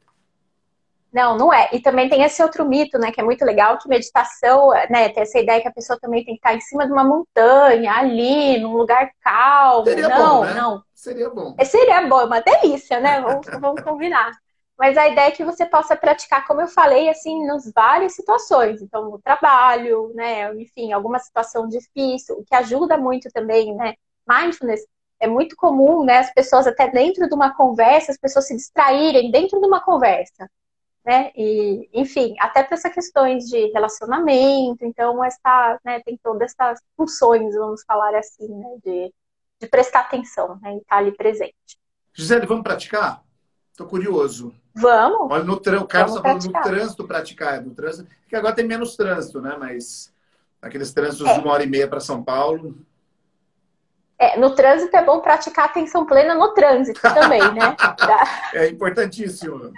Não, 1.14 1.38
não 1.38 1.54
é. 1.54 1.68
E 1.72 1.80
também 1.80 2.08
tem 2.08 2.24
esse 2.24 2.42
outro 2.42 2.68
mito, 2.68 2.98
né, 2.98 3.12
que 3.12 3.20
é 3.20 3.24
muito 3.24 3.44
legal, 3.44 3.78
que 3.78 3.88
meditação, 3.88 4.70
né, 4.90 5.08
tem 5.10 5.22
essa 5.22 5.38
ideia 5.38 5.62
que 5.62 5.68
a 5.68 5.72
pessoa 5.72 5.96
também 6.00 6.24
tem 6.24 6.34
que 6.34 6.40
estar 6.40 6.54
em 6.54 6.60
cima 6.60 6.84
de 6.84 6.92
uma 6.92 7.04
montanha, 7.04 7.92
ali, 7.92 8.58
num 8.58 8.72
lugar 8.72 9.08
calmo. 9.22 9.84
Seria 9.84 10.08
não, 10.08 10.40
bom, 10.40 10.44
né? 10.44 10.54
não. 10.54 10.82
Seria 10.92 11.30
bom. 11.30 11.54
É, 11.56 11.64
seria 11.64 12.08
bom, 12.08 12.20
é 12.20 12.24
uma 12.24 12.40
delícia, 12.40 12.98
né? 12.98 13.20
Vamos, 13.20 13.46
vamos 13.60 13.82
combinar. 13.82 14.32
Mas 14.76 14.96
a 14.96 15.06
ideia 15.06 15.28
é 15.28 15.30
que 15.30 15.44
você 15.44 15.64
possa 15.64 15.94
praticar, 15.94 16.44
como 16.48 16.62
eu 16.62 16.66
falei, 16.66 17.08
assim, 17.08 17.46
nas 17.46 17.70
várias 17.72 18.16
situações. 18.16 18.82
Então, 18.82 19.08
no 19.08 19.20
trabalho, 19.20 20.10
né, 20.16 20.52
enfim, 20.56 20.92
alguma 20.92 21.20
situação 21.20 21.68
difícil, 21.68 22.38
o 22.38 22.44
que 22.44 22.56
ajuda 22.56 22.98
muito 22.98 23.30
também, 23.32 23.72
né? 23.76 23.94
Mindfulness 24.28 24.84
é 25.20 25.28
muito 25.28 25.54
comum, 25.54 26.04
né, 26.04 26.18
as 26.18 26.34
pessoas 26.34 26.66
até 26.66 26.90
dentro 26.90 27.28
de 27.28 27.34
uma 27.36 27.54
conversa, 27.54 28.10
as 28.10 28.18
pessoas 28.18 28.48
se 28.48 28.56
distraírem 28.56 29.30
dentro 29.30 29.60
de 29.60 29.66
uma 29.66 29.80
conversa 29.80 30.50
né? 31.04 31.30
E, 31.36 31.88
enfim, 31.92 32.34
até 32.40 32.62
para 32.62 32.74
essas 32.76 32.92
questões 32.92 33.44
de 33.44 33.66
relacionamento, 33.72 34.84
então 34.84 35.22
essa, 35.22 35.78
né, 35.84 36.00
tem 36.00 36.18
todas 36.22 36.52
essas 36.52 36.80
funções, 36.96 37.54
vamos 37.54 37.82
falar 37.86 38.14
assim, 38.16 38.48
né, 38.48 38.76
de, 38.82 39.14
de 39.60 39.68
prestar 39.68 40.00
atenção, 40.00 40.58
né, 40.62 40.74
e 40.74 40.78
estar 40.78 40.96
tá 40.96 40.96
ali 40.96 41.12
presente. 41.12 41.78
Gisele, 42.14 42.46
vamos 42.46 42.62
praticar? 42.62 43.22
Estou 43.70 43.86
curioso. 43.86 44.54
Vamos. 44.72 45.30
Olha, 45.30 45.44
no 45.44 45.54
o 45.54 45.86
Carlos 45.86 46.16
está 46.16 46.22
falando 46.22 46.44
no 46.44 46.62
trânsito 46.62 47.06
praticar, 47.06 47.60
no 47.60 47.74
trânsito, 47.74 48.08
que 48.28 48.36
agora 48.36 48.54
tem 48.54 48.64
menos 48.64 48.96
trânsito, 48.96 49.40
né? 49.40 49.56
Mas 49.58 50.12
aqueles 50.62 50.92
trânsitos 50.92 51.26
é. 51.28 51.34
de 51.34 51.40
uma 51.40 51.52
hora 51.52 51.64
e 51.64 51.66
meia 51.66 51.88
para 51.88 52.00
São 52.00 52.22
Paulo. 52.22 52.76
É, 54.16 54.38
no 54.38 54.54
trânsito 54.54 54.96
é 54.96 55.04
bom 55.04 55.20
praticar 55.20 55.66
atenção 55.66 56.06
plena 56.06 56.34
no 56.34 56.54
trânsito 56.54 57.00
também, 57.00 57.40
né? 57.52 57.76
é 58.54 58.68
importantíssimo. 58.68 59.72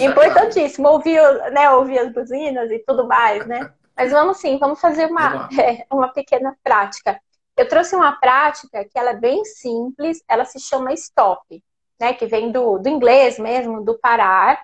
Importantíssimo, 0.00 0.88
claro. 0.88 0.96
ouvir, 0.96 1.52
né, 1.52 1.70
ouvir 1.70 1.98
as 1.98 2.12
buzinas 2.12 2.70
e 2.70 2.78
tudo 2.80 3.06
mais, 3.06 3.46
né? 3.46 3.72
Mas 3.96 4.12
vamos 4.12 4.38
sim, 4.38 4.58
vamos 4.58 4.80
fazer 4.80 5.06
uma, 5.06 5.48
é, 5.60 5.84
uma 5.90 6.08
pequena 6.08 6.56
prática. 6.62 7.20
Eu 7.56 7.68
trouxe 7.68 7.94
uma 7.94 8.12
prática 8.12 8.84
que 8.84 8.98
ela 8.98 9.10
é 9.10 9.16
bem 9.16 9.44
simples, 9.44 10.22
ela 10.26 10.44
se 10.44 10.58
chama 10.58 10.94
stop, 10.94 11.62
né? 12.00 12.14
Que 12.14 12.26
vem 12.26 12.50
do, 12.50 12.78
do 12.78 12.88
inglês 12.88 13.38
mesmo, 13.38 13.84
do 13.84 13.98
parar. 13.98 14.62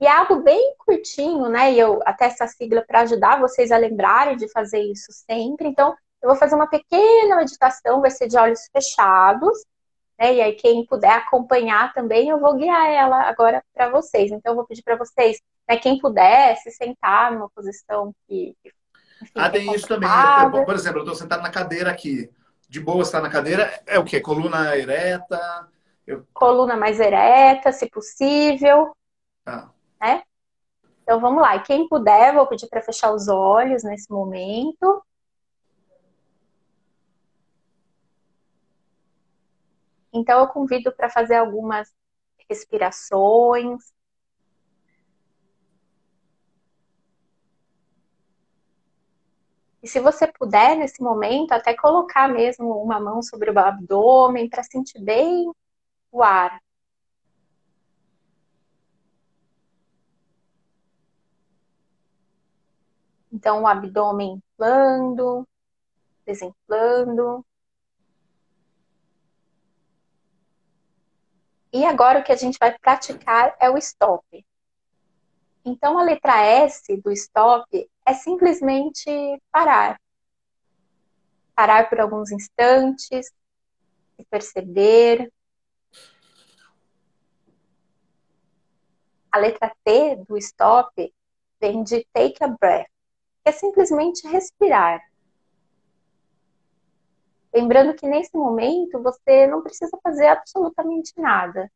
E 0.00 0.06
é 0.06 0.10
algo 0.10 0.42
bem 0.42 0.74
curtinho, 0.78 1.48
né? 1.48 1.72
E 1.72 1.78
eu 1.78 2.00
até 2.04 2.26
essa 2.26 2.46
sigla 2.46 2.84
para 2.86 3.00
ajudar 3.02 3.40
vocês 3.40 3.70
a 3.70 3.78
lembrarem 3.78 4.36
de 4.36 4.50
fazer 4.50 4.80
isso 4.80 5.12
sempre. 5.12 5.68
Então, 5.68 5.94
eu 6.20 6.28
vou 6.28 6.36
fazer 6.36 6.54
uma 6.54 6.68
pequena 6.68 7.36
meditação, 7.36 8.00
vai 8.00 8.10
ser 8.10 8.26
de 8.26 8.36
olhos 8.36 8.68
fechados. 8.72 9.56
Né? 10.18 10.34
E 10.34 10.40
aí, 10.40 10.52
quem 10.54 10.84
puder 10.86 11.12
acompanhar 11.12 11.92
também, 11.92 12.28
eu 12.28 12.40
vou 12.40 12.56
guiar 12.56 12.90
ela 12.90 13.22
agora 13.22 13.62
para 13.74 13.90
vocês. 13.90 14.30
Então, 14.30 14.52
eu 14.52 14.56
vou 14.56 14.66
pedir 14.66 14.82
para 14.82 14.96
vocês, 14.96 15.40
né, 15.68 15.76
quem 15.76 15.98
puder, 15.98 16.56
se 16.56 16.70
sentar 16.70 17.32
numa 17.32 17.50
posição 17.50 18.12
que. 18.26 18.56
Enfim, 19.22 19.32
ah, 19.34 19.50
tem 19.50 19.72
isso 19.72 19.88
também. 19.88 20.08
por 20.64 20.74
exemplo, 20.74 20.98
eu 20.98 21.04
estou 21.04 21.14
sentado 21.14 21.42
na 21.42 21.50
cadeira 21.50 21.90
aqui. 21.90 22.30
De 22.68 22.80
boa 22.80 23.02
estar 23.02 23.20
na 23.20 23.30
cadeira, 23.30 23.80
é 23.86 23.96
o 23.98 24.04
quê? 24.04 24.20
Coluna 24.20 24.76
ereta? 24.76 25.68
Eu... 26.06 26.26
Coluna 26.34 26.76
mais 26.76 26.98
ereta, 26.98 27.70
se 27.70 27.88
possível. 27.88 28.92
Tá. 29.44 29.70
Né? 30.00 30.22
Então 31.02 31.20
vamos 31.20 31.40
lá. 31.40 31.54
E 31.54 31.62
quem 31.62 31.88
puder, 31.88 32.34
vou 32.34 32.46
pedir 32.48 32.66
para 32.68 32.82
fechar 32.82 33.12
os 33.12 33.28
olhos 33.28 33.84
nesse 33.84 34.10
momento. 34.10 35.00
Então, 40.16 40.40
eu 40.40 40.48
convido 40.48 40.90
para 40.92 41.10
fazer 41.10 41.36
algumas 41.36 41.94
respirações. 42.48 43.92
E 49.82 49.88
se 49.88 50.00
você 50.00 50.26
puder, 50.26 50.76
nesse 50.76 51.02
momento, 51.02 51.52
até 51.52 51.74
colocar 51.74 52.28
mesmo 52.28 52.82
uma 52.82 52.98
mão 52.98 53.22
sobre 53.22 53.50
o 53.50 53.58
abdômen 53.58 54.48
para 54.48 54.62
sentir 54.62 55.00
bem 55.00 55.52
o 56.10 56.22
ar. 56.22 56.60
Então, 63.30 63.62
o 63.62 63.66
abdômen 63.66 64.42
inflando, 64.54 65.46
desinflando. 66.24 67.44
E 71.76 71.84
agora 71.84 72.20
o 72.20 72.24
que 72.24 72.32
a 72.32 72.36
gente 72.36 72.56
vai 72.58 72.74
praticar 72.78 73.54
é 73.60 73.68
o 73.68 73.76
stop. 73.76 74.24
Então, 75.62 75.98
a 75.98 76.02
letra 76.02 76.40
S 76.42 76.96
do 77.02 77.12
stop 77.12 77.90
é 78.06 78.14
simplesmente 78.14 79.10
parar. 79.52 80.00
Parar 81.54 81.90
por 81.90 82.00
alguns 82.00 82.32
instantes, 82.32 83.26
se 83.26 84.24
perceber. 84.30 85.30
A 89.30 89.36
letra 89.36 89.70
T 89.84 90.16
do 90.26 90.38
stop 90.38 91.14
vem 91.60 91.84
de 91.84 92.06
take 92.10 92.42
a 92.42 92.48
breath, 92.48 92.88
que 93.44 93.50
é 93.50 93.52
simplesmente 93.52 94.26
respirar. 94.26 94.98
Lembrando 97.56 97.94
que 97.94 98.06
nesse 98.06 98.36
momento 98.36 99.02
você 99.02 99.46
não 99.46 99.62
precisa 99.62 99.98
fazer 100.02 100.26
absolutamente 100.26 101.14
nada. 101.16 101.72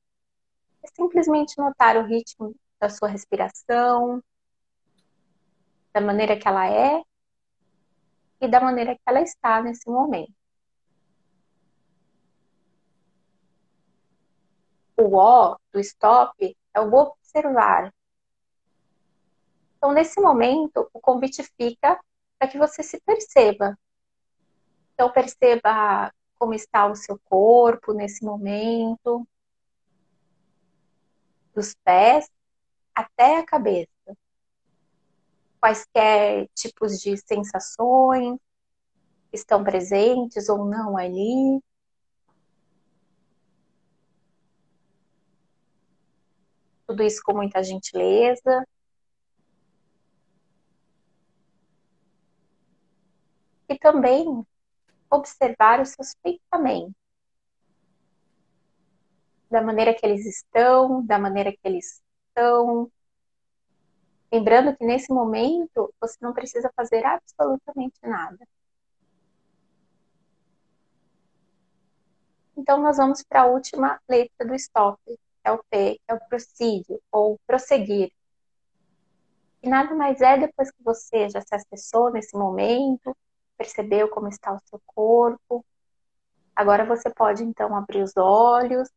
É 0.83 0.88
simplesmente 0.88 1.57
notar 1.57 1.97
o 1.97 2.05
ritmo 2.05 2.55
da 2.79 2.90
sua 2.90 3.09
respiração, 3.09 4.23
da 5.90 6.03
maneira 6.03 6.38
que 6.38 6.47
ela 6.47 6.69
é 6.71 7.03
e 8.43 8.47
da 8.47 8.61
maneira 8.61 8.95
que 8.95 9.01
ela 9.07 9.23
está 9.23 9.62
nesse 9.62 9.88
momento. 9.88 10.35
O 14.99 15.16
O 15.16 15.57
do 15.73 15.81
stop 15.81 16.59
é 16.75 16.81
o 16.81 16.93
observar. 16.93 17.90
Então, 19.79 19.95
nesse 19.95 20.21
momento, 20.21 20.90
o 20.93 21.01
convite 21.01 21.43
fica 21.57 21.99
para 22.38 22.49
que 22.49 22.59
você 22.59 22.83
se 22.83 23.01
perceba 23.01 23.79
então, 25.01 25.11
perceba 25.11 26.13
como 26.39 26.53
está 26.53 26.87
o 26.87 26.95
seu 26.95 27.19
corpo 27.25 27.95
nesse 27.95 28.23
momento, 28.23 29.27
dos 31.55 31.75
pés 31.83 32.29
até 32.95 33.39
a 33.39 33.47
cabeça. 33.47 33.89
Quaisquer 35.59 36.49
tipos 36.55 37.01
de 37.01 37.17
sensações 37.17 38.39
estão 39.33 39.65
presentes 39.65 40.51
ou 40.51 40.67
não 40.67 40.99
ali. 40.99 41.63
Tudo 46.87 47.03
isso 47.03 47.23
com 47.25 47.33
muita 47.33 47.63
gentileza. 47.63 48.67
E 53.67 53.79
também 53.79 54.45
observar 55.11 55.81
os 55.81 55.90
seus 55.90 56.14
pensamentos. 56.23 56.94
Da 59.51 59.61
maneira 59.61 59.92
que 59.92 60.07
eles 60.07 60.25
estão, 60.25 61.05
da 61.05 61.18
maneira 61.18 61.51
que 61.53 61.59
eles 61.64 62.01
estão. 62.29 62.90
Lembrando 64.33 64.77
que 64.77 64.85
nesse 64.85 65.12
momento 65.12 65.92
você 66.01 66.16
não 66.20 66.33
precisa 66.33 66.70
fazer 66.77 67.05
absolutamente 67.05 67.99
nada. 68.03 68.38
Então, 72.57 72.81
nós 72.81 72.99
vamos 72.99 73.23
para 73.23 73.42
a 73.42 73.46
última 73.46 73.99
letra 74.09 74.46
do 74.46 74.55
stop, 74.55 75.01
que 75.07 75.18
é 75.42 75.51
o 75.51 75.64
P, 75.70 75.94
que 75.94 76.12
é 76.12 76.14
o 76.14 76.20
proceed, 76.29 76.85
ou 77.11 77.40
prosseguir. 77.46 78.12
E 79.62 79.68
nada 79.68 79.94
mais 79.94 80.20
é 80.20 80.38
depois 80.38 80.70
que 80.70 80.83
você 80.83 81.29
já 81.29 81.40
se 81.40 81.55
acessou 81.55 82.12
nesse 82.12 82.37
momento, 82.37 83.16
percebeu 83.61 84.09
como 84.09 84.29
está 84.29 84.55
o 84.55 84.61
seu 84.64 84.81
corpo. 84.87 85.62
Agora 86.57 86.83
você 86.87 87.11
pode 87.11 87.42
então 87.42 87.77
abrir 87.77 88.03
os 88.03 88.16
olhos 88.16 88.88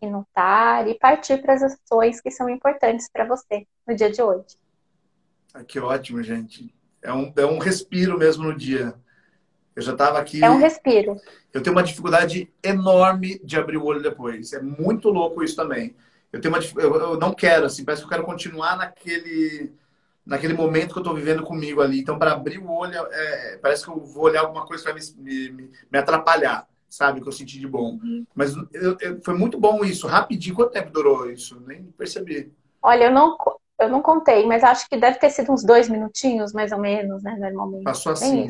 e 0.00 0.08
notar 0.08 0.88
e 0.88 0.98
partir 0.98 1.42
para 1.42 1.52
as 1.52 1.62
ações 1.62 2.20
que 2.22 2.30
são 2.30 2.48
importantes 2.48 3.06
para 3.12 3.26
você 3.26 3.66
no 3.86 3.94
dia 3.94 4.10
de 4.10 4.22
hoje. 4.22 4.56
Ah, 5.52 5.62
que 5.62 5.78
ótimo, 5.78 6.22
gente. 6.22 6.74
É 7.02 7.12
um, 7.12 7.32
é 7.36 7.44
um 7.44 7.58
respiro 7.58 8.18
mesmo 8.18 8.44
no 8.44 8.56
dia. 8.56 8.94
Eu 9.74 9.82
já 9.82 9.92
estava 9.92 10.18
aqui. 10.18 10.42
É 10.42 10.50
um 10.50 10.58
respiro. 10.58 11.20
Eu 11.52 11.62
tenho 11.62 11.76
uma 11.76 11.82
dificuldade 11.82 12.50
enorme 12.62 13.38
de 13.44 13.58
abrir 13.58 13.76
o 13.76 13.84
olho 13.84 14.02
depois. 14.02 14.54
É 14.54 14.60
muito 14.60 15.10
louco 15.10 15.44
isso 15.44 15.54
também. 15.54 15.94
Eu 16.32 16.40
tenho 16.40 16.54
uma 16.54 16.62
eu, 16.82 16.94
eu 16.94 17.18
não 17.18 17.32
quero 17.32 17.66
assim, 17.66 17.84
parece 17.84 18.02
que 18.02 18.06
eu 18.06 18.10
quero 18.10 18.24
continuar 18.24 18.76
naquele 18.76 19.72
naquele 20.26 20.54
momento 20.54 20.92
que 20.92 20.98
eu 20.98 21.02
estou 21.02 21.14
vivendo 21.14 21.44
comigo 21.44 21.80
ali. 21.80 22.00
Então, 22.00 22.18
para 22.18 22.32
abrir 22.32 22.58
o 22.58 22.68
olho, 22.68 22.98
é, 23.12 23.58
parece 23.62 23.84
que 23.84 23.90
eu 23.90 24.00
vou 24.00 24.24
olhar 24.24 24.40
alguma 24.40 24.66
coisa 24.66 24.82
para 24.82 24.94
me, 24.94 25.00
me, 25.18 25.70
me, 25.90 25.98
atrapalhar, 25.98 26.66
sabe? 26.88 27.20
Que 27.20 27.28
eu 27.28 27.32
senti 27.32 27.60
de 27.60 27.68
bom. 27.68 27.98
Uhum. 28.02 28.26
Mas 28.34 28.54
eu, 28.72 28.96
eu, 29.00 29.20
foi 29.22 29.34
muito 29.34 29.58
bom 29.58 29.84
isso, 29.84 30.08
rapidinho. 30.08 30.56
Quanto 30.56 30.72
tempo 30.72 30.90
durou 30.90 31.30
isso? 31.30 31.62
Nem 31.64 31.84
percebi. 31.96 32.52
Olha, 32.82 33.04
eu 33.04 33.12
não, 33.12 33.36
eu 33.78 33.88
não 33.88 34.02
contei, 34.02 34.44
mas 34.44 34.64
acho 34.64 34.88
que 34.88 34.96
deve 34.96 35.18
ter 35.18 35.30
sido 35.30 35.52
uns 35.52 35.62
dois 35.62 35.88
minutinhos, 35.88 36.52
mais 36.52 36.72
ou 36.72 36.78
menos, 36.78 37.22
né? 37.22 37.36
Normalmente. 37.38 37.84
Passou 37.84 38.12
assim. 38.12 38.48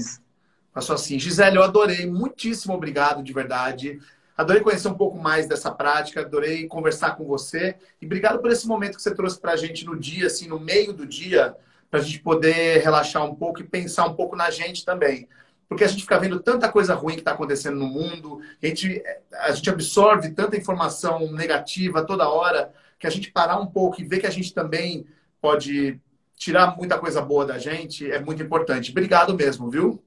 Passou 0.73 0.95
assim. 0.95 1.19
Gisele, 1.19 1.57
eu 1.57 1.63
adorei. 1.63 2.07
Muitíssimo 2.07 2.75
obrigado, 2.75 3.23
de 3.23 3.33
verdade. 3.35 3.99
Adorei 4.37 4.63
conhecer 4.63 4.89
um 4.89 4.95
pouco 4.95 5.19
mais 5.19 5.47
dessa 5.47 5.71
prática, 5.71 6.21
adorei 6.21 6.67
conversar 6.67 7.17
com 7.17 7.25
você. 7.25 7.77
E 8.01 8.07
obrigado 8.07 8.39
por 8.41 8.51
esse 8.51 8.67
momento 8.67 8.97
que 8.97 9.03
você 9.03 9.15
trouxe 9.15 9.41
para 9.41 9.53
a 9.53 9.57
gente 9.57 9.87
no 9.87 9.99
dia, 9.99 10.27
assim, 10.27 10.47
no 10.47 10.61
meio 10.61 10.93
do 10.93 11.07
dia, 11.07 11.57
para 11.91 12.01
a 12.01 12.03
gente 12.03 12.21
poder 12.21 12.83
relaxar 12.83 13.25
um 13.25 13.35
pouco 13.35 13.61
e 13.61 13.65
pensar 13.65 14.07
um 14.07 14.15
pouco 14.15 14.37
na 14.37 14.51
gente 14.51 14.85
também. 14.85 15.29
Porque 15.69 15.85
a 15.85 15.89
gente 15.89 16.03
fica 16.03 16.19
vendo 16.19 16.39
tanta 16.39 16.69
coisa 16.69 16.95
ruim 16.95 17.15
que 17.15 17.21
está 17.21 17.33
acontecendo 17.33 17.77
no 17.77 17.87
mundo, 17.87 18.41
a 18.63 18.67
gente, 18.67 19.03
a 19.33 19.53
gente 19.53 19.71
absorve 19.71 20.31
tanta 20.31 20.57
informação 20.57 21.33
negativa 21.33 22.05
toda 22.05 22.29
hora, 22.29 22.73
que 22.99 23.07
a 23.07 23.11
gente 23.11 23.33
parar 23.33 23.59
um 23.59 23.67
pouco 23.67 24.01
e 24.01 24.05
ver 24.05 24.21
que 24.21 24.27
a 24.27 24.31
gente 24.31 24.55
também 24.55 25.07
pode 25.41 26.01
tirar 26.37 26.77
muita 26.77 26.99
coisa 26.99 27.21
boa 27.21 27.45
da 27.47 27.59
gente 27.59 28.11
é 28.11 28.21
muito 28.21 28.43
importante. 28.43 28.91
Obrigado 28.91 29.35
mesmo, 29.35 29.71
viu? 29.71 30.03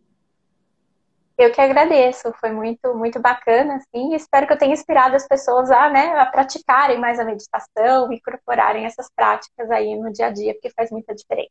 Eu 1.40 1.54
que 1.54 1.62
agradeço, 1.62 2.34
foi 2.38 2.52
muito, 2.52 2.94
muito 2.96 3.18
bacana, 3.18 3.78
assim, 3.78 4.12
e 4.12 4.16
espero 4.18 4.46
que 4.46 4.52
eu 4.52 4.58
tenha 4.58 4.74
inspirado 4.74 5.16
as 5.16 5.26
pessoas 5.26 5.72
a, 5.72 5.90
né, 5.90 6.20
a 6.20 6.26
praticarem 6.26 7.00
mais 7.00 7.18
a 7.18 7.24
meditação, 7.24 8.12
incorporarem 8.12 8.84
essas 8.84 9.10
práticas 9.16 9.72
aí 9.72 9.96
no 9.96 10.12
dia 10.12 10.26
a 10.26 10.32
dia, 10.32 10.54
porque 10.54 10.70
faz 10.70 10.92
muita 10.92 11.16
diferença. 11.16 11.50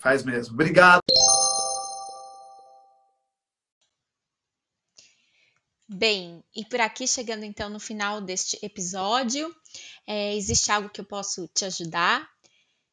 Faz 0.00 0.24
mesmo. 0.24 0.54
Obrigado. 0.54 1.00
Bem, 5.88 6.42
e 6.52 6.64
por 6.64 6.80
aqui 6.80 7.06
chegando 7.06 7.44
então 7.44 7.70
no 7.70 7.78
final 7.78 8.20
deste 8.20 8.58
episódio, 8.66 9.54
é, 10.08 10.34
existe 10.34 10.72
algo 10.72 10.88
que 10.88 11.00
eu 11.00 11.04
posso 11.04 11.46
te 11.54 11.64
ajudar? 11.64 12.28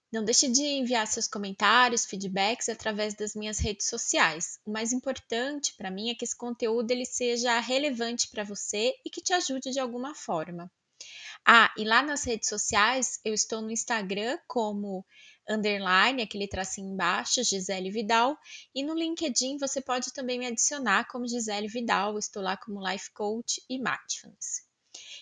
Não 0.09 0.23
deixe 0.23 0.47
de 0.47 0.61
enviar 0.61 1.05
seus 1.05 1.27
comentários, 1.27 2.05
feedbacks 2.05 2.69
através 2.69 3.13
das 3.13 3.35
minhas 3.35 3.59
redes 3.59 3.87
sociais. 3.87 4.57
O 4.65 4.71
mais 4.71 4.93
importante 4.93 5.73
para 5.75 5.91
mim 5.91 6.09
é 6.09 6.15
que 6.15 6.23
esse 6.23 6.35
conteúdo 6.35 6.89
ele 6.91 7.05
seja 7.05 7.59
relevante 7.59 8.29
para 8.29 8.45
você 8.45 8.93
e 9.03 9.09
que 9.09 9.21
te 9.21 9.33
ajude 9.33 9.71
de 9.71 9.79
alguma 9.81 10.15
forma. 10.15 10.71
Ah, 11.45 11.73
e 11.77 11.83
lá 11.83 12.01
nas 12.01 12.23
redes 12.23 12.47
sociais 12.47 13.19
eu 13.25 13.33
estou 13.33 13.61
no 13.61 13.69
Instagram 13.69 14.37
como 14.47 15.05
underline, 15.47 16.21
aquele 16.21 16.47
tracinho 16.47 16.93
embaixo, 16.93 17.43
Gisele 17.43 17.91
Vidal, 17.91 18.37
e 18.73 18.83
no 18.83 18.93
LinkedIn 18.93 19.57
você 19.57 19.81
pode 19.81 20.13
também 20.13 20.39
me 20.39 20.47
adicionar 20.47 21.05
como 21.07 21.27
Gisele 21.27 21.67
Vidal, 21.67 22.17
estou 22.17 22.41
lá 22.41 22.55
como 22.55 22.85
Life 22.85 23.11
Coach 23.11 23.61
e 23.69 23.77
Mindfulness. 23.77 24.66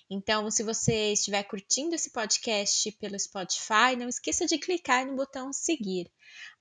Então, 0.09 0.51
se 0.51 0.61
você 0.61 1.13
estiver 1.13 1.43
curtindo 1.43 1.95
esse 1.95 2.11
podcast 2.11 2.91
pelo 2.93 3.19
Spotify, 3.19 3.95
não 3.97 4.07
esqueça 4.07 4.45
de 4.45 4.57
clicar 4.57 5.05
no 5.05 5.15
botão 5.15 5.51
seguir. 5.51 6.11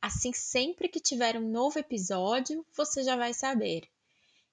Assim, 0.00 0.32
sempre 0.32 0.88
que 0.88 1.00
tiver 1.00 1.36
um 1.36 1.50
novo 1.50 1.78
episódio, 1.78 2.64
você 2.74 3.02
já 3.02 3.16
vai 3.16 3.34
saber. 3.34 3.82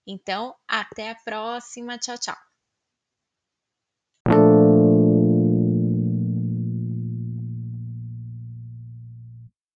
Então, 0.05 0.55
até 0.67 1.11
a 1.11 1.15
próxima. 1.15 1.97
Tchau, 1.97 2.17
tchau. 2.17 2.50